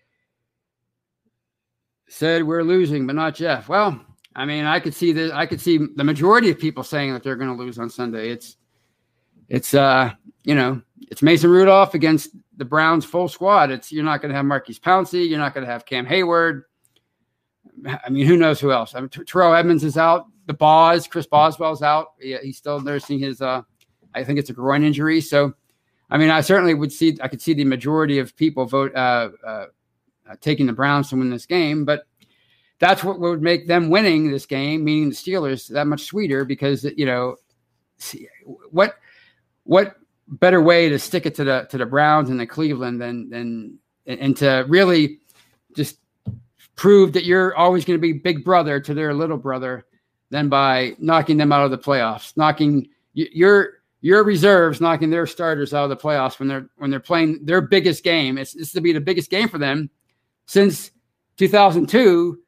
said 2.10 2.44
we're 2.44 2.64
losing, 2.64 3.08
but 3.08 3.16
not 3.16 3.36
Jeff. 3.36 3.70
Well, 3.70 4.00
I 4.36 4.46
mean, 4.46 4.66
I 4.66 4.80
could 4.80 4.94
see 4.94 5.12
that. 5.14 5.34
I 5.34 5.46
could 5.46 5.62
see 5.62 5.80
the 5.96 6.04
majority 6.04 6.50
of 6.50 6.60
people 6.60 6.84
saying 6.84 7.14
that 7.14 7.24
they're 7.24 7.36
going 7.36 7.50
to 7.50 7.62
lose 7.62 7.80
on 7.80 7.90
Sunday. 7.90 8.30
It's, 8.30 8.58
it's, 9.50 9.74
uh, 9.74 10.12
you 10.44 10.56
know, 10.56 10.82
it's 11.10 11.22
Mason 11.22 11.50
Rudolph 11.50 11.94
against 11.94 12.30
the 12.58 12.66
Browns 12.66 13.06
full 13.06 13.28
squad. 13.28 13.72
It's 13.72 13.92
you're 13.92 14.04
not 14.04 14.22
going 14.22 14.30
to 14.30 14.36
have 14.36 14.46
Maurkice 14.46 14.80
Pouncey. 14.80 15.30
You're 15.30 15.40
not 15.40 15.54
going 15.54 15.66
to 15.66 15.72
have 15.72 15.86
Cam 15.86 16.06
Hayward. 16.06 16.64
I 17.86 18.10
mean, 18.10 18.26
who 18.26 18.38
knows 18.38 18.60
who 18.60 18.72
else? 18.72 18.96
I 18.96 19.00
mean, 19.00 19.10
Terrell 19.10 19.54
Edmunds 19.54 19.84
is 19.84 19.98
out. 19.98 20.26
The 20.48 20.54
Boz, 20.54 21.08
Chris 21.08 21.28
Boswell's 21.28 21.84
out. 21.84 22.14
Yeah, 22.20 22.38
he's 22.42 22.58
still 22.58 22.82
nursing 22.82 23.20
his. 23.20 23.42
Uh, 23.42 23.62
I 24.16 24.24
think 24.24 24.40
it's 24.40 24.50
a 24.50 24.54
groin 24.54 24.84
injury. 24.84 25.22
So, 25.22 25.54
I 26.10 26.18
mean, 26.18 26.30
I 26.30 26.42
certainly 26.42 26.74
would 26.74 26.92
see. 26.92 27.18
I 27.22 27.28
could 27.28 27.42
see 27.42 27.54
the 27.54 27.66
majority 27.66 28.18
of 28.20 28.36
people 28.36 28.66
vote 28.66 28.96
uh, 28.96 29.30
uh, 29.46 29.66
taking 30.42 30.66
the 30.66 30.74
Browns 30.74 31.10
to 31.10 31.18
win 31.18 31.30
this 31.30 31.46
game, 31.46 31.86
but 31.86 32.04
that's 32.80 33.04
what 33.04 33.20
would 33.20 33.42
make 33.42 33.68
them 33.68 33.90
winning 33.90 34.32
this 34.32 34.46
game, 34.46 34.84
meaning 34.84 35.10
the 35.10 35.16
Steelers, 35.16 35.68
that 35.70 35.88
much 35.88 36.02
sweeter 36.02 36.46
because 36.46 36.84
you 36.96 37.06
know 37.06 37.36
see, 37.98 38.28
what 38.72 38.96
what 39.64 39.96
better 40.28 40.62
way 40.62 40.90
to 40.90 41.00
stick 41.00 41.26
it 41.26 41.36
to 41.36 41.44
the 41.44 41.68
to 41.70 41.78
the 41.78 41.86
Browns 41.86 42.30
and 42.30 42.40
the 42.40 42.48
Cleveland 42.48 43.02
than 43.02 43.30
than 43.30 43.80
and 44.06 44.36
to 44.38 44.66
really 44.68 45.20
just 45.76 45.98
prove 46.76 47.14
that 47.14 47.26
you're 47.26 47.56
always 47.56 47.86
going 47.86 47.98
to 47.98 48.02
be 48.02 48.14
big 48.14 48.44
brother 48.46 48.80
to 48.80 48.94
their 48.94 49.14
little 49.14 49.38
brother 49.38 49.86
than 50.30 50.50
by 50.50 50.96
knocking 51.00 51.38
them 51.38 51.52
out 51.52 51.66
of 51.66 51.72
the 51.72 51.78
playoffs, 51.78 52.36
knocking 52.38 52.88
your 53.14 53.74
your 54.02 54.24
reserves, 54.24 54.80
knocking 54.80 55.10
their 55.10 55.26
starters 55.26 55.74
out 55.74 55.84
of 55.84 55.90
the 55.90 55.98
playoffs 55.98 56.40
when 56.40 56.48
they're 56.48 56.70
when 56.78 56.90
they're 56.90 57.00
playing 57.00 57.40
their 57.44 57.62
biggest 57.62 58.04
game. 58.04 58.38
It's, 58.38 58.56
it's 58.56 58.72
to 58.74 58.82
be 58.82 58.94
the 58.94 59.02
biggest 59.02 59.30
game 59.30 59.50
for 59.50 59.58
them 59.58 59.90
since 60.46 60.92
2002, 61.38 62.40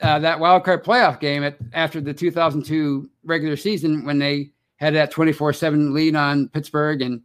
uh, 0.00 0.18
that 0.20 0.38
wild 0.38 0.64
card 0.64 0.84
playoff 0.84 1.20
game 1.20 1.42
at, 1.42 1.58
after 1.72 2.00
the 2.00 2.14
2002 2.14 3.08
regular 3.24 3.56
season 3.56 4.04
when 4.04 4.18
they 4.18 4.50
had 4.78 4.94
that 4.94 5.10
24 5.10 5.52
7 5.52 5.92
lead 5.92 6.16
on 6.16 6.48
Pittsburgh 6.48 7.02
and 7.02 7.22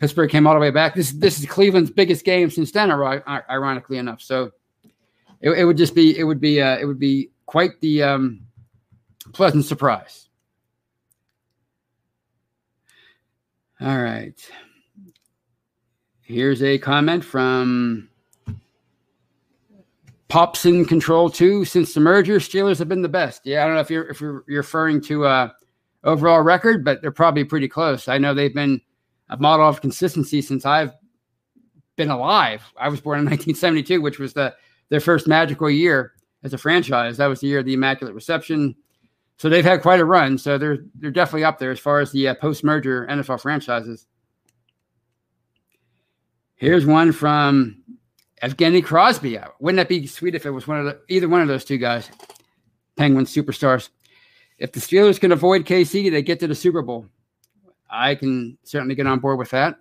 Pittsburgh 0.00 0.30
came 0.30 0.46
all 0.46 0.54
the 0.54 0.60
way 0.60 0.70
back. 0.70 0.94
This, 0.94 1.12
this 1.12 1.38
is 1.38 1.46
Cleveland's 1.46 1.90
biggest 1.90 2.24
game 2.24 2.50
since 2.50 2.70
then, 2.70 2.90
ironically 2.90 3.98
enough. 3.98 4.22
So 4.22 4.52
it, 5.40 5.50
it 5.50 5.64
would 5.64 5.76
just 5.76 5.94
be, 5.94 6.18
it 6.18 6.24
would 6.24 6.40
be, 6.40 6.60
uh, 6.60 6.78
it 6.78 6.84
would 6.84 6.98
be 6.98 7.30
quite 7.46 7.80
the 7.80 8.02
um, 8.02 8.40
pleasant 9.32 9.64
surprise. 9.64 10.28
All 13.80 13.98
right. 13.98 14.34
Here's 16.22 16.62
a 16.62 16.78
comment 16.78 17.24
from 17.24 18.08
Pops 20.28 20.66
in 20.66 20.84
control 20.84 21.30
too 21.30 21.64
since 21.64 21.94
the 21.94 22.00
merger. 22.00 22.38
Steelers 22.38 22.78
have 22.78 22.88
been 22.88 23.00
the 23.00 23.08
best. 23.08 23.42
Yeah, 23.44 23.62
I 23.62 23.66
don't 23.66 23.76
know 23.76 23.80
if 23.80 23.90
you're 23.90 24.08
if 24.10 24.20
you're 24.20 24.44
referring 24.46 25.00
to 25.02 25.24
uh, 25.24 25.50
overall 26.04 26.42
record, 26.42 26.84
but 26.84 27.02
they're 27.02 27.10
probably 27.10 27.44
pretty 27.44 27.68
close. 27.68 28.08
I 28.08 28.18
know 28.18 28.34
they've 28.34 28.54
been 28.54 28.80
a 29.28 29.36
model 29.36 29.68
of 29.68 29.80
consistency 29.80 30.40
since 30.40 30.64
I've 30.64 30.92
been 31.96 32.10
alive. 32.10 32.62
I 32.78 32.88
was 32.88 33.00
born 33.00 33.18
in 33.18 33.24
1972, 33.26 34.00
which 34.00 34.18
was 34.18 34.32
the 34.32 34.54
their 34.90 35.00
first 35.00 35.26
magical 35.26 35.68
year 35.68 36.12
as 36.42 36.54
a 36.54 36.58
franchise. 36.58 37.16
That 37.18 37.26
was 37.26 37.40
the 37.40 37.46
year 37.46 37.58
of 37.58 37.66
the 37.66 37.74
Immaculate 37.74 38.14
Reception. 38.14 38.74
So 39.36 39.48
they've 39.48 39.64
had 39.64 39.82
quite 39.82 40.00
a 40.00 40.04
run. 40.04 40.38
So 40.38 40.58
they're 40.58 40.78
they're 40.94 41.10
definitely 41.10 41.44
up 41.44 41.58
there 41.58 41.70
as 41.70 41.78
far 41.78 42.00
as 42.00 42.10
the 42.12 42.28
uh, 42.28 42.34
post 42.34 42.64
merger 42.64 43.06
NFL 43.08 43.40
franchises. 43.40 44.06
Here's 46.56 46.86
one 46.86 47.12
from 47.12 47.82
Evgeny 48.42 48.84
Crosby. 48.84 49.38
Wouldn't 49.60 49.76
that 49.76 49.88
be 49.88 50.06
sweet 50.06 50.34
if 50.34 50.44
it 50.44 50.50
was 50.50 50.66
one 50.66 50.80
of 50.80 50.86
the 50.86 51.00
either 51.08 51.28
one 51.28 51.40
of 51.40 51.48
those 51.48 51.64
two 51.64 51.78
guys, 51.78 52.10
Penguin 52.96 53.26
superstars? 53.26 53.90
If 54.58 54.72
the 54.72 54.80
Steelers 54.80 55.20
can 55.20 55.32
avoid 55.32 55.64
KC, 55.64 56.10
they 56.10 56.22
get 56.22 56.40
to 56.40 56.48
the 56.48 56.54
Super 56.54 56.82
Bowl. 56.82 57.06
I 57.90 58.14
can 58.14 58.58
certainly 58.64 58.94
get 58.94 59.06
on 59.06 59.20
board 59.20 59.38
with 59.38 59.50
that. 59.50 59.76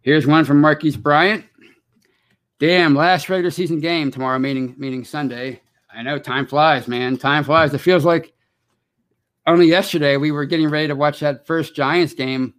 Here's 0.00 0.26
one 0.26 0.44
from 0.44 0.60
Marquise 0.60 0.96
Bryant. 0.96 1.44
Damn, 2.58 2.94
last 2.94 3.28
regular 3.28 3.50
season 3.50 3.80
game 3.80 4.10
tomorrow, 4.10 4.38
meaning 4.38 4.74
meaning 4.76 5.04
Sunday. 5.04 5.60
I 5.94 6.02
know 6.02 6.18
time 6.18 6.46
flies, 6.46 6.88
man. 6.88 7.16
Time 7.16 7.44
flies. 7.44 7.72
It 7.74 7.78
feels 7.78 8.04
like 8.04 8.32
only 9.46 9.66
yesterday 9.66 10.16
we 10.16 10.32
were 10.32 10.44
getting 10.44 10.68
ready 10.68 10.88
to 10.88 10.96
watch 10.96 11.20
that 11.20 11.46
first 11.46 11.74
Giants 11.74 12.14
game 12.14 12.54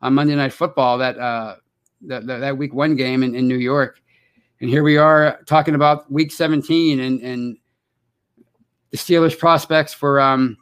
on 0.00 0.14
Monday 0.14 0.34
Night 0.34 0.52
Football 0.52 0.98
that 0.98 1.18
uh, 1.18 1.56
that, 2.02 2.26
that 2.26 2.58
week 2.58 2.74
one 2.74 2.96
game 2.96 3.22
in, 3.22 3.34
in 3.34 3.46
New 3.46 3.58
York, 3.58 4.00
and 4.62 4.70
here 4.70 4.84
we 4.84 4.96
are 4.96 5.40
talking 5.44 5.74
about 5.74 6.10
Week 6.10 6.30
17 6.30 7.00
and 7.00 7.20
and 7.20 7.58
the 8.90 8.96
Steelers' 8.96 9.38
prospects 9.38 9.92
for 9.92 10.20
um 10.20 10.56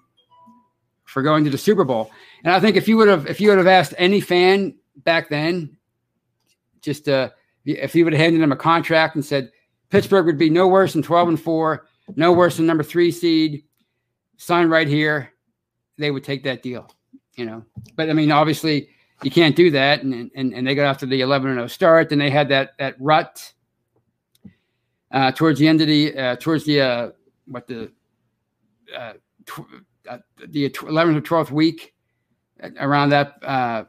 for 1.05 1.23
going 1.23 1.45
to 1.45 1.51
the 1.51 1.59
Super 1.59 1.85
Bowl. 1.85 2.11
And 2.43 2.53
I 2.53 2.61
think 2.61 2.77
if 2.77 2.89
you 2.89 2.97
would 2.97 3.09
have 3.09 3.27
if 3.29 3.41
you 3.41 3.51
would 3.51 3.59
have 3.59 3.67
asked 3.67 3.95
any 3.99 4.21
fan 4.21 4.75
back 4.97 5.29
then, 5.29 5.77
just 6.81 7.09
uh, 7.09 7.31
if 7.65 7.95
you 7.95 8.05
would 8.05 8.15
have 8.15 8.21
handed 8.21 8.41
them 8.41 8.53
a 8.53 8.57
contract 8.57 9.17
and 9.17 9.25
said 9.25 9.53
Pittsburgh 9.91 10.25
would 10.27 10.39
be 10.39 10.51
no 10.51 10.67
worse 10.67 10.95
than 10.95 11.03
12 11.03 11.29
and 11.29 11.41
four, 11.41 11.87
no 12.17 12.33
worse 12.33 12.57
than 12.57 12.67
number 12.67 12.83
three 12.83 13.13
seed, 13.13 13.65
sign 14.39 14.69
right 14.69 14.89
here, 14.89 15.33
they 15.99 16.11
would 16.11 16.25
take 16.25 16.43
that 16.45 16.63
deal. 16.63 16.91
You 17.37 17.45
know, 17.45 17.65
but 17.97 18.09
I 18.09 18.15
mean, 18.15 18.33
obviously 18.33 18.89
you 19.23 19.31
can't 19.31 19.57
do 19.57 19.71
that. 19.73 20.03
And, 20.03 20.31
and, 20.35 20.55
and 20.55 20.67
they 20.67 20.75
got 20.75 20.89
after 20.89 21.07
the 21.07 21.21
11 21.21 21.51
and 21.51 21.59
0 21.59 21.67
start. 21.67 22.09
Then 22.09 22.19
they 22.19 22.31
had 22.31 22.49
that, 22.49 22.79
that 22.79 22.97
rut 22.99 23.53
uh, 25.11 25.33
towards 25.33 25.59
the 25.59 25.69
end 25.69 25.81
of 25.81 25.87
the, 25.87 26.17
uh, 26.17 26.37
towards 26.37 26.65
the, 26.65 26.81
uh, 26.81 27.11
what 27.47 27.67
the, 27.67 27.91
uh, 28.97 29.15
tw- 29.47 29.85
uh, 30.09 30.19
the 30.49 30.69
11th 30.71 31.17
or 31.17 31.21
12th 31.21 31.51
week 31.51 31.95
around 32.79 33.11
that 33.11 33.35
uh, 33.43 33.85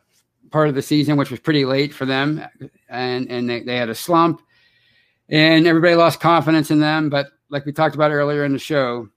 part 0.49 0.67
of 0.67 0.75
the 0.75 0.81
season, 0.81 1.17
which 1.17 1.31
was 1.31 1.39
pretty 1.39 1.65
late 1.65 1.93
for 1.93 2.05
them. 2.05 2.43
And, 2.89 3.29
and 3.29 3.49
they, 3.49 3.61
they 3.61 3.77
had 3.77 3.89
a 3.89 3.95
slump 3.95 4.41
and 5.31 5.65
everybody 5.65 5.95
lost 5.95 6.19
confidence 6.19 6.69
in 6.69 6.79
them. 6.79 7.09
But 7.09 7.27
like 7.49 7.65
we 7.65 7.71
talked 7.71 7.95
about 7.95 8.11
earlier 8.11 8.43
in 8.43 8.53
the 8.53 8.59
show, 8.59 9.07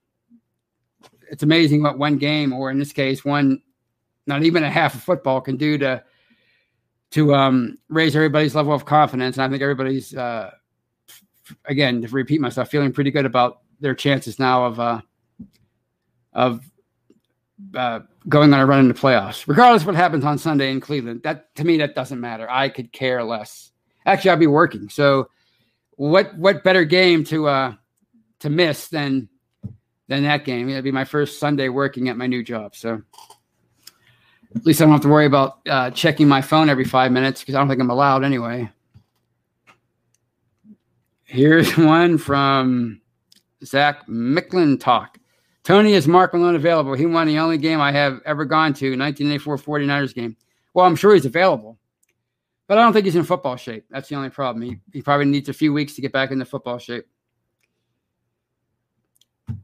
it's 1.30 1.42
amazing 1.42 1.82
what 1.82 1.98
one 1.98 2.16
game, 2.16 2.52
or 2.52 2.70
in 2.70 2.78
this 2.78 2.92
case, 2.92 3.24
one 3.24 3.60
not 4.26 4.42
even 4.44 4.64
a 4.64 4.70
half 4.70 4.94
of 4.94 5.02
football 5.02 5.40
can 5.40 5.56
do 5.56 5.76
to 5.78 6.02
to 7.10 7.34
um, 7.34 7.78
raise 7.88 8.16
everybody's 8.16 8.54
level 8.54 8.72
of 8.72 8.84
confidence. 8.84 9.36
And 9.36 9.44
I 9.44 9.48
think 9.48 9.62
everybody's 9.62 10.14
uh, 10.14 10.50
again 11.66 12.02
to 12.02 12.08
repeat 12.08 12.40
myself, 12.40 12.70
feeling 12.70 12.92
pretty 12.92 13.10
good 13.10 13.26
about 13.26 13.60
their 13.80 13.94
chances 13.94 14.38
now 14.38 14.64
of 14.64 14.80
uh, 14.80 15.00
of 16.32 16.64
uh, 17.74 18.00
going 18.28 18.52
on 18.52 18.60
a 18.60 18.66
run 18.66 18.80
in 18.80 18.88
the 18.88 18.94
playoffs, 18.94 19.46
regardless 19.46 19.82
of 19.82 19.86
what 19.86 19.96
happens 19.96 20.24
on 20.24 20.38
Sunday 20.38 20.70
in 20.70 20.80
Cleveland. 20.80 21.22
That 21.22 21.54
to 21.56 21.64
me, 21.64 21.78
that 21.78 21.94
doesn't 21.94 22.20
matter. 22.20 22.50
I 22.50 22.68
could 22.68 22.92
care 22.92 23.22
less. 23.22 23.72
Actually, 24.06 24.30
I'll 24.30 24.36
be 24.36 24.46
working. 24.46 24.88
So, 24.88 25.28
what 25.96 26.36
what 26.36 26.64
better 26.64 26.84
game 26.84 27.24
to 27.24 27.48
uh, 27.48 27.74
to 28.40 28.50
miss 28.50 28.88
than 28.88 29.28
than 30.08 30.24
that 30.24 30.44
game? 30.44 30.68
It'll 30.68 30.82
be 30.82 30.92
my 30.92 31.04
first 31.04 31.38
Sunday 31.38 31.68
working 31.68 32.08
at 32.08 32.16
my 32.16 32.26
new 32.26 32.42
job. 32.42 32.74
So. 32.76 33.02
At 34.56 34.64
least 34.64 34.80
I 34.80 34.84
don't 34.84 34.92
have 34.92 35.00
to 35.00 35.08
worry 35.08 35.26
about 35.26 35.58
uh, 35.68 35.90
checking 35.90 36.28
my 36.28 36.40
phone 36.40 36.68
every 36.68 36.84
five 36.84 37.10
minutes 37.10 37.40
because 37.40 37.56
I 37.56 37.58
don't 37.58 37.68
think 37.68 37.80
I'm 37.80 37.90
allowed 37.90 38.22
anyway. 38.22 38.70
Here's 41.34 41.76
one 41.76 42.16
from 42.16 43.00
Zach 43.64 44.06
McClintock. 44.06 45.16
Tony 45.64 45.94
is 45.94 46.06
Mark 46.06 46.32
Malone 46.32 46.54
available. 46.54 46.94
He 46.94 47.06
won 47.06 47.26
the 47.26 47.40
only 47.40 47.58
game 47.58 47.80
I 47.80 47.90
have 47.90 48.20
ever 48.24 48.44
gone 48.44 48.72
to, 48.74 48.96
1984 48.96 49.56
49ers 49.56 50.14
game. 50.14 50.36
Well, 50.74 50.86
I'm 50.86 50.94
sure 50.94 51.12
he's 51.12 51.26
available, 51.26 51.76
but 52.68 52.78
I 52.78 52.82
don't 52.82 52.92
think 52.92 53.06
he's 53.06 53.16
in 53.16 53.24
football 53.24 53.56
shape. 53.56 53.84
That's 53.90 54.08
the 54.08 54.14
only 54.14 54.30
problem. 54.30 54.62
He, 54.62 54.78
he 54.92 55.02
probably 55.02 55.26
needs 55.26 55.48
a 55.48 55.52
few 55.52 55.72
weeks 55.72 55.94
to 55.94 56.00
get 56.00 56.12
back 56.12 56.30
into 56.30 56.44
football 56.44 56.78
shape. 56.78 57.06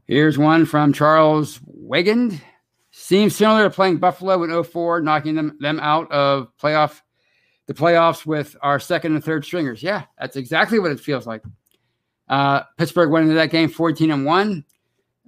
Here's 0.03 0.37
one 0.37 0.65
from 0.65 0.91
Charles 0.91 1.59
Wegand. 1.59 2.41
Seems 2.91 3.33
similar 3.33 3.63
to 3.63 3.69
playing 3.69 3.97
Buffalo 3.97 4.43
in 4.43 4.61
04, 4.61 4.99
knocking 4.99 5.35
them, 5.35 5.57
them 5.61 5.79
out 5.79 6.11
of 6.11 6.49
playoff 6.61 6.99
the 7.67 7.73
playoffs 7.73 8.25
with 8.25 8.57
our 8.61 8.79
second 8.79 9.13
and 9.13 9.23
third 9.23 9.45
stringers. 9.45 9.81
Yeah, 9.81 10.03
that's 10.19 10.35
exactly 10.35 10.77
what 10.77 10.91
it 10.91 10.99
feels 10.99 11.25
like. 11.25 11.41
Uh, 12.27 12.63
Pittsburgh 12.77 13.11
went 13.11 13.23
into 13.23 13.35
that 13.35 13.51
game 13.51 13.69
14 13.69 14.11
and 14.11 14.25
1. 14.25 14.65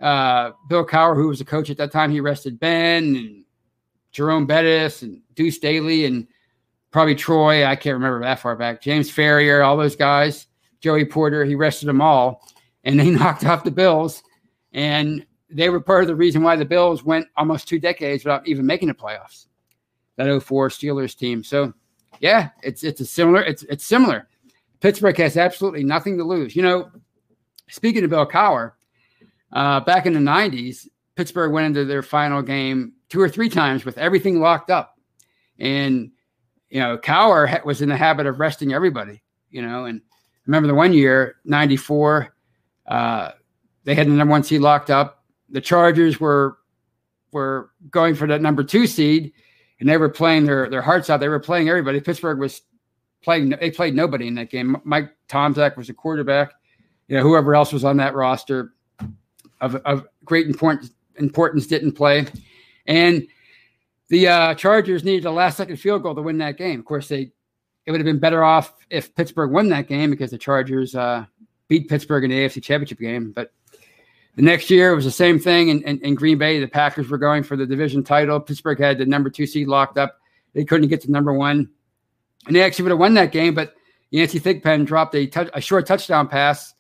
Uh, 0.02 0.52
Bill 0.70 0.86
Cowher, 0.86 1.16
who 1.16 1.28
was 1.28 1.40
the 1.40 1.46
coach 1.46 1.70
at 1.70 1.78
that 1.78 1.92
time, 1.92 2.12
he 2.12 2.20
rested 2.20 2.60
Ben 2.60 3.16
and 3.16 3.44
Jerome 4.12 4.46
Bettis 4.46 5.02
and 5.02 5.22
Deuce 5.36 5.56
Staley 5.56 6.06
and 6.06 6.28
probably 6.92 7.16
Troy. 7.16 7.66
I 7.66 7.76
can't 7.76 7.94
remember 7.94 8.22
that 8.22 8.40
far 8.40 8.56
back. 8.56 8.82
James 8.82 9.12
Farrior, 9.12 9.66
all 9.66 9.78
those 9.78 9.96
guys. 9.96 10.48
Joey 10.80 11.06
Porter, 11.06 11.46
he 11.46 11.56
rested 11.56 11.88
them 11.88 12.02
all. 12.02 12.48
And 12.84 13.00
they 13.00 13.10
knocked 13.12 13.46
off 13.46 13.64
the 13.64 13.72
Bills. 13.72 14.24
And 14.72 15.26
they 15.50 15.70
were 15.70 15.80
part 15.80 16.04
of 16.04 16.08
the 16.08 16.16
reason 16.16 16.44
why 16.44 16.56
the 16.56 16.66
Bills 16.66 17.04
went 17.04 17.28
almost 17.38 17.68
two 17.68 17.80
decades 17.80 18.24
without 18.24 18.48
even 18.48 18.66
making 18.66 18.88
the 18.88 18.94
playoffs. 18.94 19.48
That 20.16 20.42
04 20.42 20.70
Steelers 20.70 21.18
team. 21.18 21.44
So 21.44 21.74
yeah, 22.20 22.50
it's 22.62 22.84
it's 22.84 23.02
a 23.02 23.06
similar, 23.06 23.42
it's 23.42 23.64
it's 23.64 23.84
similar. 23.84 24.28
Pittsburgh 24.84 25.18
has 25.18 25.38
absolutely 25.38 25.84
nothing 25.84 26.18
to 26.18 26.24
lose. 26.24 26.56
You 26.56 26.62
know, 26.62 26.92
speaking 27.70 28.04
of 28.04 28.12
Bill 28.12 28.28
Cowher, 28.28 28.74
uh, 29.52 29.80
back 29.80 30.06
in 30.06 30.14
the 30.14 30.20
90s, 30.20 30.88
Pittsburgh 31.16 31.52
went 31.52 31.66
into 31.66 31.86
their 31.86 32.04
final 32.04 32.44
game 32.44 32.94
two 33.10 33.20
or 33.20 33.30
three 33.30 33.50
times 33.50 33.86
with 33.86 33.98
everything 33.98 34.40
locked 34.40 34.70
up. 34.70 35.00
And, 35.58 36.12
you 36.70 36.80
know, 36.80 36.98
Cowher 36.98 37.64
was 37.66 37.82
in 37.82 37.90
the 37.90 37.98
habit 37.98 38.28
of 38.28 38.40
resting 38.40 38.74
everybody, 38.74 39.24
you 39.50 39.62
know, 39.62 39.86
and 39.86 40.02
remember 40.46 40.68
the 40.68 40.76
one 40.76 40.94
year, 40.94 41.38
94, 41.46 42.36
uh, 42.86 43.32
they 43.86 43.96
had 43.96 44.08
the 44.08 44.12
number 44.12 44.32
one 44.32 44.44
seed 44.44 44.62
locked 44.62 44.90
up 44.90 45.24
the 45.54 45.62
Chargers 45.62 46.20
were 46.20 46.58
were 47.32 47.72
going 47.90 48.16
for 48.16 48.28
that 48.28 48.42
number 48.42 48.64
two 48.64 48.86
seed, 48.86 49.32
and 49.80 49.88
they 49.88 49.98
were 49.98 50.10
playing 50.10 50.46
their 50.46 50.70
their 50.70 50.82
hearts 50.82 51.10
out. 51.10 51.20
They 51.20 51.30
were 51.30 51.40
playing 51.40 51.70
everybody. 51.70 52.02
Pittsburgh 52.02 52.40
was 52.40 52.62
playing. 53.24 53.50
They 53.50 53.72
played 53.72 53.96
nobody 53.96 54.28
in 54.28 54.36
that 54.36 54.50
game. 54.50 54.78
Mike 54.84 55.12
Tomczak 55.28 55.78
was 55.78 55.90
a 55.90 55.94
quarterback. 55.94 56.54
You 57.08 57.18
know, 57.18 57.24
whoever 57.24 57.56
else 57.56 57.74
was 57.74 57.84
on 57.84 57.98
that 57.98 58.16
roster 58.16 58.74
of, 59.62 59.76
of 59.76 60.08
great 60.26 60.48
importance 60.48 60.92
importance 61.16 61.68
didn't 61.68 61.94
play, 61.94 62.26
and 62.86 63.28
the 64.10 64.28
uh, 64.28 64.54
Chargers 64.56 65.04
needed 65.04 65.26
a 65.26 65.32
last 65.32 65.58
second 65.58 65.78
field 65.78 66.04
goal 66.04 66.16
to 66.16 66.22
win 66.22 66.38
that 66.40 66.58
game. 66.58 66.80
Of 66.80 66.86
course, 66.86 67.08
they 67.08 67.32
it 67.86 67.92
would 67.92 68.00
have 68.00 68.06
been 68.06 68.20
better 68.20 68.44
off 68.44 68.74
if 68.90 69.14
Pittsburgh 69.16 69.52
won 69.52 69.70
that 69.70 69.88
game 69.88 70.10
because 70.10 70.32
the 70.32 70.38
Chargers 70.38 70.96
uh, 70.96 71.26
beat 71.68 71.90
Pittsburgh 71.90 72.24
in 72.24 72.30
the 72.30 72.38
AFC 72.38 72.64
Championship 72.64 73.00
game. 73.00 73.32
But 73.32 73.52
the 74.36 74.42
next 74.42 74.70
year 74.70 74.92
it 74.92 74.96
was 74.96 75.06
the 75.06 75.12
same 75.12 75.40
thing 75.40 75.70
in, 75.70 75.84
in, 75.84 76.00
in, 76.00 76.16
Green 76.16 76.38
Bay. 76.38 76.60
The 76.60 76.68
Packers 76.68 77.10
were 77.10 77.18
going 77.18 77.44
for 77.44 77.56
the 77.56 77.66
division 77.66 78.04
title. 78.04 78.40
Pittsburgh 78.40 78.80
had 78.80 78.98
the 78.98 79.06
number 79.06 79.30
two 79.30 79.46
seed 79.46 79.68
locked 79.68 79.98
up. 79.98 80.20
They 80.54 80.64
couldn't 80.64 80.88
get 80.88 81.02
to 81.02 81.12
number 81.12 81.34
one, 81.34 81.70
and 82.48 82.56
they 82.56 82.62
actually 82.62 82.84
would 82.84 82.92
have 82.92 83.00
won 83.00 83.14
that 83.16 83.32
game. 83.32 83.54
But 83.54 83.76
Yancey 84.12 84.40
Thigpen 84.40 84.86
dropped 84.86 85.16
a, 85.16 85.28
touch, 85.28 85.50
a 85.54 85.62
short 85.62 85.86
touchdown 85.86 86.28
pass 86.28 86.74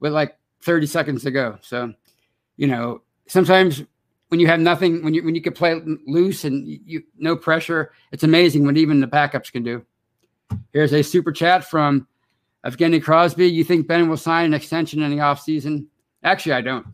with 0.00 0.12
like 0.12 0.36
30 0.62 0.86
seconds 0.86 1.22
to 1.22 1.30
go. 1.30 1.58
So, 1.62 1.92
you 2.56 2.66
know, 2.66 3.02
sometimes 3.26 3.82
when 4.28 4.40
you 4.40 4.46
have 4.46 4.60
nothing, 4.60 5.02
when 5.04 5.14
you 5.14 5.22
when 5.22 5.34
you 5.34 5.40
can 5.40 5.52
play 5.52 5.80
loose 6.06 6.44
and 6.44 6.66
you 6.66 7.02
no 7.16 7.36
pressure, 7.36 7.92
it's 8.10 8.24
amazing 8.24 8.64
what 8.64 8.76
even 8.76 9.00
the 9.00 9.06
backups 9.06 9.52
can 9.52 9.62
do. 9.62 9.84
Here's 10.72 10.92
a 10.92 11.02
super 11.02 11.32
chat 11.32 11.64
from 11.64 12.06
Evgeny 12.64 13.02
Crosby. 13.02 13.48
You 13.48 13.64
think 13.64 13.86
Ben 13.86 14.08
will 14.08 14.16
sign 14.16 14.46
an 14.46 14.54
extension 14.54 15.02
in 15.02 15.10
the 15.10 15.18
offseason? 15.18 15.86
Actually, 16.22 16.54
I 16.54 16.60
don't. 16.62 16.86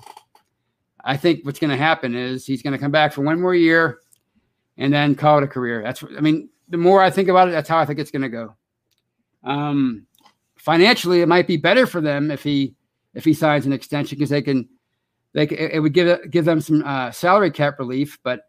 I 1.04 1.16
think 1.16 1.44
what's 1.46 1.58
going 1.58 1.70
to 1.70 1.76
happen 1.76 2.14
is 2.14 2.44
he's 2.44 2.62
going 2.62 2.72
to 2.72 2.78
come 2.78 2.90
back 2.90 3.12
for 3.12 3.22
one 3.22 3.40
more 3.40 3.54
year 3.54 4.00
and 4.76 4.92
then 4.92 5.14
call 5.14 5.38
it 5.38 5.44
a 5.44 5.48
career. 5.48 5.82
That's 5.82 6.04
I 6.16 6.20
mean, 6.20 6.50
the 6.70 6.78
more 6.78 7.02
I 7.02 7.10
think 7.10 7.28
about 7.28 7.48
it, 7.48 7.52
that's 7.52 7.68
how 7.68 7.78
I 7.78 7.84
think 7.84 7.98
it's 7.98 8.10
going 8.10 8.22
to 8.22 8.28
go. 8.28 8.54
Um, 9.44 10.06
financially, 10.56 11.20
it 11.20 11.28
might 11.28 11.46
be 11.46 11.56
better 11.56 11.86
for 11.86 12.00
them 12.00 12.30
if 12.30 12.42
he 12.42 12.74
if 13.14 13.24
he 13.24 13.34
signs 13.34 13.66
an 13.66 13.72
extension 13.72 14.16
because 14.16 14.30
they 14.30 14.42
can 14.42 14.68
they 15.32 15.48
it 15.48 15.82
would 15.82 15.92
give 15.92 16.30
give 16.30 16.44
them 16.44 16.60
some 16.60 16.82
uh, 16.84 17.10
salary 17.10 17.50
cap 17.50 17.78
relief. 17.78 18.18
But 18.22 18.48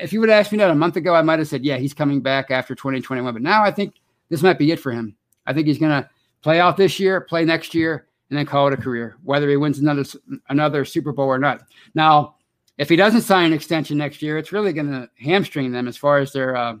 if 0.00 0.12
you 0.12 0.20
would 0.20 0.30
ask 0.30 0.52
me 0.52 0.58
that 0.58 0.70
a 0.70 0.74
month 0.74 0.96
ago, 0.96 1.14
I 1.14 1.22
might 1.22 1.38
have 1.38 1.48
said, 1.48 1.64
yeah, 1.64 1.76
he's 1.76 1.94
coming 1.94 2.20
back 2.20 2.50
after 2.50 2.74
2021. 2.74 3.32
But 3.32 3.42
now 3.42 3.62
I 3.62 3.70
think 3.70 3.94
this 4.28 4.42
might 4.42 4.58
be 4.58 4.70
it 4.70 4.80
for 4.80 4.92
him. 4.92 5.16
I 5.46 5.52
think 5.52 5.66
he's 5.66 5.78
going 5.78 6.02
to 6.02 6.08
play 6.42 6.60
out 6.60 6.76
this 6.76 7.00
year, 7.00 7.20
play 7.20 7.44
next 7.44 7.74
year, 7.74 8.06
and 8.28 8.38
then 8.38 8.46
call 8.46 8.68
it 8.68 8.74
a 8.74 8.76
career, 8.76 9.16
whether 9.24 9.48
he 9.48 9.56
wins 9.56 9.78
another 9.78 10.04
another 10.48 10.84
Super 10.84 11.12
Bowl 11.12 11.26
or 11.26 11.38
not. 11.38 11.62
Now, 11.94 12.36
if 12.78 12.88
he 12.88 12.96
doesn't 12.96 13.22
sign 13.22 13.46
an 13.46 13.52
extension 13.52 13.98
next 13.98 14.22
year, 14.22 14.38
it's 14.38 14.52
really 14.52 14.72
going 14.72 14.90
to 14.90 15.10
hamstring 15.18 15.72
them 15.72 15.88
as 15.88 15.96
far 15.96 16.18
as 16.18 16.32
their 16.32 16.56
uh, 16.56 16.76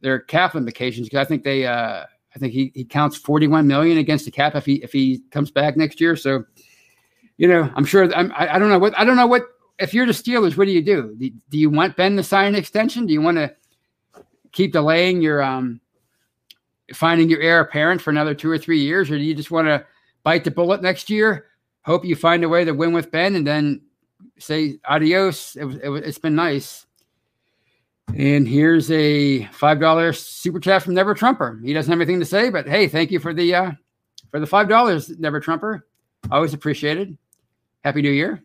their 0.00 0.18
cap 0.18 0.54
implications. 0.54 1.08
Because 1.08 1.24
I 1.24 1.28
think 1.28 1.44
they, 1.44 1.66
uh, 1.66 2.04
I 2.34 2.38
think 2.38 2.52
he, 2.52 2.72
he 2.74 2.84
counts 2.84 3.16
41 3.16 3.66
million 3.66 3.98
against 3.98 4.24
the 4.24 4.30
cap 4.30 4.54
if 4.54 4.66
he 4.66 4.74
if 4.82 4.92
he 4.92 5.22
comes 5.30 5.50
back 5.50 5.76
next 5.76 6.00
year. 6.00 6.16
So, 6.16 6.44
you 7.38 7.48
know, 7.48 7.70
I'm 7.74 7.84
sure. 7.84 8.12
I'm, 8.14 8.32
I, 8.32 8.54
I 8.54 8.58
don't 8.58 8.68
know 8.68 8.78
what 8.78 8.98
I 8.98 9.04
don't 9.04 9.16
know 9.16 9.26
what 9.26 9.42
if 9.78 9.92
you're 9.92 10.06
the 10.06 10.12
Steelers, 10.12 10.56
what 10.56 10.66
do 10.66 10.72
you 10.72 10.82
do? 10.82 11.14
do? 11.18 11.30
Do 11.50 11.58
you 11.58 11.70
want 11.70 11.96
Ben 11.96 12.16
to 12.16 12.22
sign 12.22 12.48
an 12.48 12.54
extension? 12.54 13.06
Do 13.06 13.12
you 13.12 13.20
want 13.20 13.36
to 13.36 13.54
keep 14.52 14.72
delaying 14.72 15.20
your 15.20 15.42
um 15.42 15.80
finding 16.94 17.28
your 17.28 17.40
heir 17.40 17.60
apparent 17.60 18.00
for 18.00 18.10
another 18.10 18.34
two 18.34 18.50
or 18.50 18.58
three 18.58 18.80
years, 18.80 19.10
or 19.10 19.18
do 19.18 19.24
you 19.24 19.34
just 19.34 19.50
want 19.50 19.66
to 19.66 19.84
bite 20.22 20.44
the 20.44 20.50
bullet 20.50 20.82
next 20.82 21.10
year? 21.10 21.46
Hope 21.82 22.04
you 22.04 22.16
find 22.16 22.42
a 22.44 22.48
way 22.48 22.64
to 22.64 22.72
win 22.72 22.92
with 22.92 23.10
Ben, 23.10 23.36
and 23.36 23.46
then 23.46 23.82
say 24.38 24.78
adios. 24.84 25.56
It 25.56 25.66
it 25.66 25.90
it's 26.04 26.18
been 26.18 26.34
nice. 26.34 26.86
And 28.14 28.46
here's 28.46 28.90
a 28.90 29.44
five 29.46 29.80
dollar 29.80 30.12
super 30.12 30.60
chat 30.60 30.82
from 30.82 30.94
Never 30.94 31.14
Trumper. 31.14 31.60
He 31.62 31.72
doesn't 31.72 31.90
have 31.90 32.00
anything 32.00 32.20
to 32.20 32.26
say, 32.26 32.50
but 32.50 32.66
hey, 32.66 32.88
thank 32.88 33.10
you 33.10 33.18
for 33.18 33.34
the 33.34 33.54
uh, 33.54 33.72
for 34.30 34.40
the 34.40 34.46
five 34.46 34.68
dollars, 34.68 35.10
Never 35.18 35.40
Trumper. 35.40 35.86
Always 36.30 36.54
appreciated. 36.54 37.18
Happy 37.84 38.02
New 38.02 38.10
Year. 38.10 38.42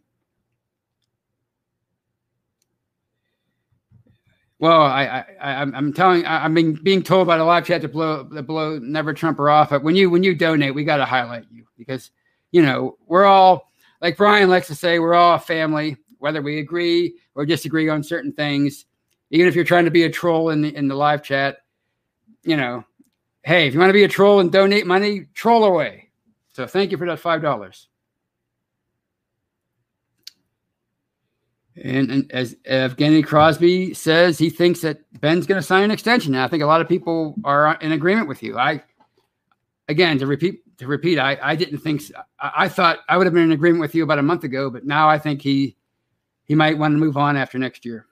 Well, 4.60 4.84
I, 4.84 5.26
I, 5.41 5.54
I'm 5.63 5.91
telling, 5.91 6.24
I'm 6.24 6.54
being, 6.54 6.74
being 6.76 7.02
told 7.02 7.26
by 7.26 7.36
the 7.39 7.43
live 7.43 7.65
chat 7.65 7.82
to 7.82 7.88
blow, 7.88 8.26
to 8.26 8.43
blow 8.43 8.78
Never 8.78 9.12
Trumper 9.12 9.50
off. 9.50 9.71
But 9.71 9.82
when 9.82 9.95
you, 9.95 10.12
when 10.12 10.21
you 10.21 10.36
donate, 10.36 10.76
we 10.76 10.84
got 10.84 10.97
to 10.97 11.06
highlight 11.06 11.45
you 11.50 11.65
because, 11.80 12.12
you 12.52 12.62
know, 12.62 12.95
we're 13.08 13.26
all 13.26 13.71
like 14.02 14.17
Brian 14.17 14.52
likes 14.52 14.67
to 14.67 14.76
say, 14.76 15.00
we're 15.00 15.15
all 15.15 15.34
a 15.34 15.39
family, 15.39 15.97
whether 16.19 16.43
we 16.43 16.60
agree 16.60 17.15
or 17.34 17.43
disagree 17.43 17.89
on 17.89 18.04
certain 18.04 18.34
things. 18.34 18.86
Even 19.31 19.47
if 19.47 19.55
you're 19.55 19.65
trying 19.65 19.85
to 19.85 19.91
be 19.91 20.03
a 20.03 20.09
troll 20.09 20.49
in 20.49 20.61
the 20.61 20.75
in 20.75 20.87
the 20.87 20.95
live 20.95 21.23
chat, 21.23 21.59
you 22.43 22.57
know, 22.57 22.85
hey, 23.43 23.67
if 23.67 23.73
you 23.73 23.79
want 23.79 23.89
to 23.89 23.93
be 23.93 24.03
a 24.03 24.09
troll 24.09 24.39
and 24.39 24.51
donate 24.51 24.85
money, 24.85 25.27
troll 25.33 25.63
away. 25.63 26.09
So 26.53 26.67
thank 26.67 26.91
you 26.91 26.97
for 26.97 27.07
that 27.07 27.19
five 27.19 27.41
dollars. 27.41 27.87
And, 31.81 32.11
and, 32.11 32.31
as 32.31 32.55
Evgeny 32.69 33.25
Crosby 33.25 33.93
says, 33.93 34.37
he 34.37 34.49
thinks 34.49 34.81
that 34.81 34.99
Ben's 35.21 35.47
going 35.47 35.59
to 35.59 35.65
sign 35.65 35.83
an 35.85 35.91
extension. 35.91 36.35
I 36.35 36.47
think 36.49 36.61
a 36.61 36.65
lot 36.65 36.81
of 36.81 36.89
people 36.89 37.33
are 37.45 37.75
in 37.75 37.93
agreement 37.93 38.27
with 38.27 38.43
you. 38.43 38.57
I, 38.57 38.83
again, 39.87 40.19
to 40.19 40.27
repeat, 40.27 40.77
to 40.79 40.87
repeat, 40.87 41.17
I, 41.17 41.37
I 41.41 41.55
didn't 41.55 41.79
think. 41.79 42.03
I, 42.39 42.51
I, 42.57 42.69
thought 42.69 42.99
I 43.07 43.17
would 43.17 43.25
have 43.25 43.33
been 43.33 43.43
in 43.43 43.51
agreement 43.53 43.79
with 43.79 43.95
you 43.95 44.03
about 44.03 44.19
a 44.19 44.23
month 44.23 44.43
ago, 44.43 44.69
but 44.69 44.85
now 44.85 45.09
I 45.09 45.17
think 45.17 45.41
he, 45.41 45.77
he 46.43 46.55
might 46.55 46.77
want 46.77 46.93
to 46.93 46.97
move 46.97 47.15
on 47.15 47.37
after 47.37 47.57
next 47.57 47.85
year. 47.85 48.05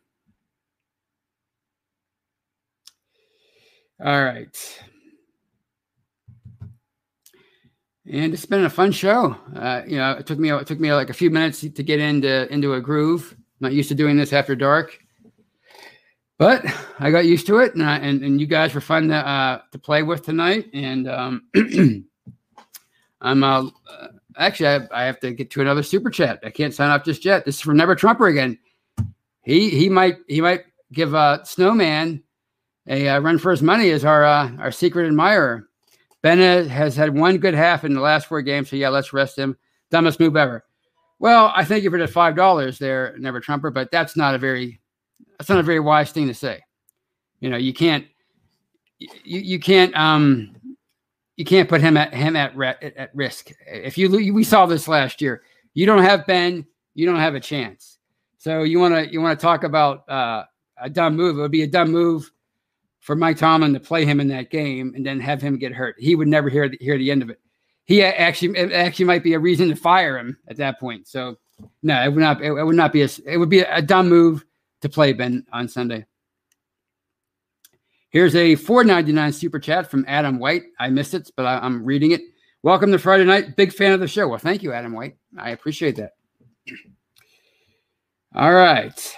All 4.03 4.23
right. 4.23 4.81
And 8.05 8.33
it's 8.33 8.45
been 8.45 8.65
a 8.65 8.69
fun 8.69 8.91
show. 8.91 9.35
Uh, 9.55 9.83
you 9.85 9.97
know, 9.97 10.11
it 10.13 10.25
took 10.25 10.39
me 10.39 10.51
it 10.51 10.65
took 10.65 10.79
me 10.79 10.93
like 10.93 11.09
a 11.09 11.13
few 11.13 11.29
minutes 11.29 11.61
to 11.61 11.83
get 11.83 11.99
into 11.99 12.51
into 12.51 12.73
a 12.73 12.81
groove 12.81 13.35
not 13.59 13.73
used 13.73 13.89
to 13.89 13.95
doing 13.95 14.17
this 14.17 14.33
after 14.33 14.55
dark, 14.55 14.99
but 16.37 16.65
I 16.99 17.11
got 17.11 17.25
used 17.25 17.47
to 17.47 17.59
it, 17.59 17.73
and 17.73 17.83
I, 17.83 17.97
and, 17.97 18.23
and 18.23 18.39
you 18.39 18.47
guys 18.47 18.73
were 18.73 18.81
fun 18.81 19.09
to 19.09 19.15
uh, 19.15 19.61
to 19.71 19.79
play 19.79 20.03
with 20.03 20.23
tonight. 20.23 20.69
And 20.73 21.07
um, 21.07 21.49
I'm 23.21 23.43
uh, 23.43 23.69
actually 24.37 24.69
I, 24.69 25.01
I, 25.01 25.03
have 25.03 25.19
to 25.19 25.33
get 25.33 25.51
to 25.51 25.61
another 25.61 25.83
super 25.83 26.09
chat. 26.09 26.39
I 26.43 26.49
can't 26.49 26.73
sign 26.73 26.89
off 26.89 27.03
just 27.03 27.25
yet. 27.25 27.45
This 27.45 27.55
is 27.55 27.61
from 27.61 27.77
Never 27.77 27.95
Trumper 27.95 28.27
again. 28.27 28.57
He 29.43 29.69
he 29.69 29.89
might 29.89 30.17
he 30.27 30.39
might 30.39 30.63
give 30.93 31.13
uh, 31.13 31.43
Snowman 31.43 32.23
a 32.89 33.07
uh, 33.07 33.19
run 33.19 33.37
for 33.37 33.51
his 33.51 33.61
money 33.61 33.89
is 33.89 34.03
our 34.03 34.25
uh, 34.25 34.51
our 34.57 34.71
secret 34.71 35.07
admirer. 35.07 35.69
Bennett 36.21 36.67
has 36.67 36.95
had 36.95 37.17
one 37.17 37.37
good 37.37 37.53
half 37.53 37.85
in 37.85 37.93
the 37.93 38.01
last 38.01 38.27
four 38.27 38.41
games, 38.41 38.69
so 38.69 38.75
yeah, 38.75 38.89
let's 38.89 39.13
rest 39.13 39.37
him. 39.37 39.55
Dumbest 39.89 40.19
move 40.19 40.35
ever. 40.35 40.65
Well, 41.19 41.51
I 41.55 41.63
thank 41.63 41.83
you 41.83 41.89
for 41.89 41.99
the 41.99 42.07
five 42.07 42.35
dollars 42.35 42.77
there, 42.77 43.15
Never 43.17 43.39
Trumper, 43.39 43.71
but 43.71 43.91
that's 43.91 44.17
not 44.17 44.35
a 44.35 44.37
very 44.37 44.81
that's 45.37 45.49
not 45.49 45.59
a 45.59 45.63
very 45.63 45.79
wise 45.79 46.11
thing 46.11 46.27
to 46.27 46.33
say. 46.33 46.61
You 47.39 47.49
know, 47.49 47.57
you 47.57 47.73
can't 47.73 48.05
you, 48.99 49.39
you 49.39 49.59
can't 49.59 49.95
um 49.95 50.55
you 51.37 51.45
can't 51.45 51.69
put 51.69 51.81
him 51.81 51.95
at 51.95 52.13
him 52.13 52.35
at 52.35 52.53
at 52.59 53.11
risk. 53.13 53.51
If 53.65 53.97
you 53.97 54.33
we 54.33 54.43
saw 54.43 54.65
this 54.65 54.87
last 54.87 55.21
year, 55.21 55.43
you 55.73 55.85
don't 55.85 56.03
have 56.03 56.25
Ben, 56.25 56.65
you 56.95 57.05
don't 57.05 57.15
have 57.19 57.35
a 57.35 57.39
chance. 57.39 57.99
So 58.39 58.63
you 58.63 58.79
want 58.79 58.95
to 58.95 59.11
you 59.11 59.21
want 59.21 59.39
to 59.39 59.41
talk 59.41 59.63
about 59.63 60.09
uh, 60.09 60.43
a 60.81 60.89
dumb 60.89 61.15
move? 61.15 61.37
It 61.37 61.41
would 61.41 61.51
be 61.51 61.63
a 61.63 61.67
dumb 61.67 61.91
move 61.91 62.31
for 62.99 63.15
Mike 63.15 63.37
Tomlin 63.37 63.73
to 63.73 63.79
play 63.79 64.05
him 64.05 64.19
in 64.19 64.27
that 64.29 64.49
game 64.49 64.93
and 64.95 65.05
then 65.05 65.19
have 65.19 65.41
him 65.41 65.57
get 65.57 65.73
hurt. 65.73 65.95
He 65.99 66.15
would 66.15 66.27
never 66.27 66.49
hear 66.49 66.69
the, 66.69 66.77
hear 66.79 66.97
the 66.97 67.11
end 67.11 67.21
of 67.21 67.29
it 67.29 67.39
he 67.89 68.03
actually 68.03 68.55
it 68.55 68.71
actually 68.71 69.05
might 69.05 69.23
be 69.23 69.33
a 69.33 69.39
reason 69.39 69.67
to 69.69 69.75
fire 69.75 70.15
him 70.19 70.37
at 70.47 70.57
that 70.57 70.79
point. 70.79 71.07
So 71.07 71.37
no, 71.81 72.03
it 72.03 72.09
would 72.09 72.21
not. 72.21 72.39
It, 72.39 72.51
would 72.51 72.75
not 72.75 72.93
be 72.93 73.01
a. 73.01 73.09
It 73.25 73.37
would 73.37 73.49
be 73.49 73.61
a 73.61 73.81
dumb 73.81 74.07
move 74.07 74.45
to 74.81 74.89
play 74.89 75.11
Ben 75.11 75.43
on 75.51 75.67
Sunday. 75.67 76.05
Here's 78.11 78.35
a 78.35 78.55
4.99 78.55 79.33
super 79.33 79.57
chat 79.57 79.89
from 79.89 80.05
Adam 80.07 80.37
White. 80.37 80.65
I 80.79 80.89
missed 80.89 81.15
it, 81.15 81.31
but 81.35 81.47
I, 81.47 81.65
am 81.65 81.83
reading 81.83 82.11
it. 82.11 82.21
Welcome 82.61 82.91
to 82.91 82.99
Friday 82.99 83.25
night. 83.25 83.55
Big 83.55 83.73
fan 83.73 83.93
of 83.93 83.99
the 83.99 84.07
show. 84.07 84.27
Well, 84.27 84.37
thank 84.37 84.61
you, 84.61 84.71
Adam 84.71 84.93
White. 84.93 85.17
I 85.35 85.49
appreciate 85.49 85.95
that. 85.95 86.11
All 88.35 88.53
right, 88.53 89.15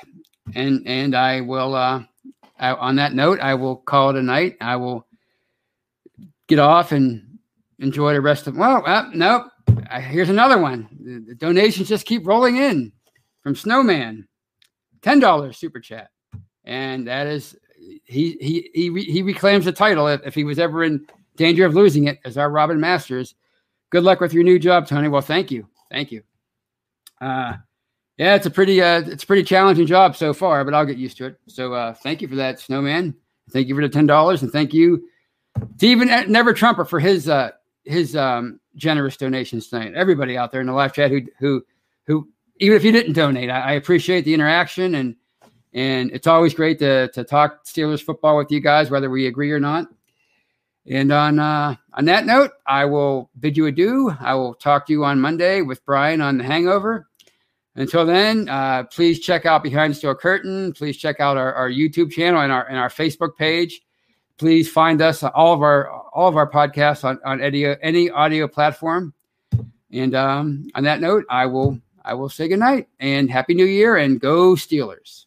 and 0.56 0.88
and 0.88 1.14
I 1.14 1.42
will. 1.42 1.76
uh 1.76 2.04
I, 2.62 2.74
On 2.76 2.96
that 2.98 3.14
note, 3.14 3.40
I 3.42 3.56
will 3.56 3.76
call 3.76 4.12
it 4.12 4.16
a 4.16 4.22
night. 4.22 4.56
I 4.62 4.76
will 4.76 5.08
get 6.48 6.60
off 6.60 6.92
and 6.92 7.40
enjoy 7.80 8.14
the 8.14 8.22
rest 8.22 8.48
of. 8.48 8.56
Well, 8.56 8.84
uh, 8.86 9.10
nope. 9.14 9.48
Here's 10.00 10.30
another 10.30 10.60
one. 10.60 10.88
The, 11.02 11.26
the 11.30 11.36
donations 11.36 11.90
just 11.90 12.06
keep 12.06 12.26
rolling 12.26 12.58
in 12.58 12.92
from 13.42 13.56
Snowman, 13.56 14.28
ten 15.02 15.20
dollars 15.20 15.58
super 15.58 15.80
chat, 15.80 16.12
and 16.64 17.08
that 17.08 17.28
is 17.28 17.58
he 18.06 18.38
he 18.40 18.70
he 18.74 18.90
re, 18.90 19.04
he 19.04 19.22
reclaims 19.24 19.66
the 19.66 19.72
title 19.72 20.08
if, 20.08 20.22
if 20.26 20.36
he 20.36 20.44
was 20.44 20.60
ever 20.60 20.84
in 20.84 21.06
danger 21.36 21.66
of 21.66 21.74
losing 21.74 22.06
it 22.06 22.20
as 22.26 22.38
our 22.38 22.52
Robin 22.52 22.80
Masters. 22.80 23.34
Good 23.90 24.04
luck 24.04 24.22
with 24.22 24.34
your 24.34 24.44
new 24.44 24.60
job, 24.60 24.88
Tony. 24.88 25.08
Well, 25.08 25.22
thank 25.22 25.52
you, 25.52 25.68
thank 25.90 26.12
you. 26.12 26.22
Uh, 27.20 27.56
yeah, 28.18 28.36
it's 28.36 28.46
a 28.46 28.52
pretty 28.52 28.82
uh, 28.82 29.02
it's 29.02 29.24
a 29.24 29.28
pretty 29.28 29.44
challenging 29.44 29.88
job 29.88 30.16
so 30.16 30.34
far, 30.34 30.64
but 30.64 30.74
I'll 30.74 30.86
get 30.86 30.98
used 30.98 31.18
to 31.18 31.26
it. 31.26 31.40
So 31.48 31.74
uh, 31.74 31.94
thank 31.94 32.22
you 32.22 32.28
for 32.28 32.36
that, 32.36 32.60
Snowman. 32.60 33.16
Thank 33.52 33.68
you 33.68 33.76
for 33.76 33.82
the 33.82 33.90
ten 33.90 34.06
dollars, 34.06 34.44
and 34.44 34.52
thank 34.52 34.74
you 34.74 35.08
to 35.80 35.88
even 35.88 36.08
Never 36.32 36.54
Trumper 36.54 36.86
for 36.86 37.00
his 37.00 37.28
uh, 37.28 37.52
his 37.84 38.16
um, 38.16 38.60
generous 38.76 39.18
donations 39.18 39.68
tonight. 39.68 39.94
Everybody 39.96 40.38
out 40.38 40.52
there 40.52 40.62
in 40.62 40.68
the 40.68 40.74
live 40.74 40.94
chat 40.94 41.12
who 41.12 41.22
who 41.40 41.66
who 42.06 42.28
even 42.58 42.78
if 42.78 42.84
you 42.84 42.92
didn't 42.92 43.14
donate, 43.14 43.50
I, 43.50 43.60
I 43.60 43.72
appreciate 43.74 44.26
the 44.26 44.34
interaction 44.34 44.96
and 44.96 45.16
and 45.74 46.12
it's 46.12 46.28
always 46.28 46.54
great 46.54 46.80
to 46.80 47.10
to 47.10 47.24
talk 47.24 47.66
Steelers 47.66 48.02
football 48.02 48.38
with 48.38 48.52
you 48.52 48.60
guys, 48.60 48.90
whether 48.90 49.10
we 49.10 49.28
agree 49.28 49.52
or 49.52 49.60
not. 49.60 49.88
And 50.88 51.12
on 51.12 51.40
uh, 51.40 51.76
on 51.94 52.06
that 52.06 52.26
note, 52.26 52.52
I 52.66 52.86
will 52.86 53.30
bid 53.40 53.56
you 53.56 53.68
adieu. 53.68 54.16
I 54.20 54.36
will 54.36 54.56
talk 54.56 54.88
to 54.88 54.94
you 54.94 55.06
on 55.06 55.22
Monday 55.22 55.62
with 55.62 55.86
Brian 55.86 56.22
on 56.22 56.38
the 56.38 56.44
Hangover. 56.44 57.08
Until 57.76 58.06
then, 58.06 58.50
uh, 58.50 58.84
please 58.84 59.20
check 59.20 59.46
out 59.46 59.64
Behind 59.64 59.94
the 59.94 59.96
Steel 59.96 60.16
Curtain. 60.16 60.74
Please 60.74 60.98
check 60.98 61.20
out 61.20 61.38
our, 61.38 61.54
our 61.54 61.70
YouTube 61.70 62.12
channel 62.12 62.42
and 62.42 62.52
our 62.52 62.68
and 62.68 62.78
our 62.78 62.90
Facebook 62.90 63.38
page. 63.38 63.82
Please 64.38 64.70
find 64.70 65.02
us 65.02 65.24
all 65.24 65.54
of 65.54 65.62
our 65.62 65.90
all 65.90 66.28
of 66.28 66.36
our 66.36 66.50
podcasts 66.50 67.04
on 67.06 67.20
on 67.24 67.40
any, 67.42 67.66
any 67.82 68.10
audio 68.10 68.48
platform. 68.48 69.14
And 69.94 70.16
um, 70.16 70.68
on 70.76 70.84
that 70.84 71.00
note, 71.00 71.26
I 71.30 71.46
will 71.46 71.80
I 72.04 72.14
will 72.14 72.30
say 72.30 72.48
goodnight 72.48 72.88
and 73.00 73.30
happy 73.30 73.54
New 73.54 73.66
Year 73.66 73.98
and 73.98 74.20
go 74.20 74.56
Steelers. 74.56 75.26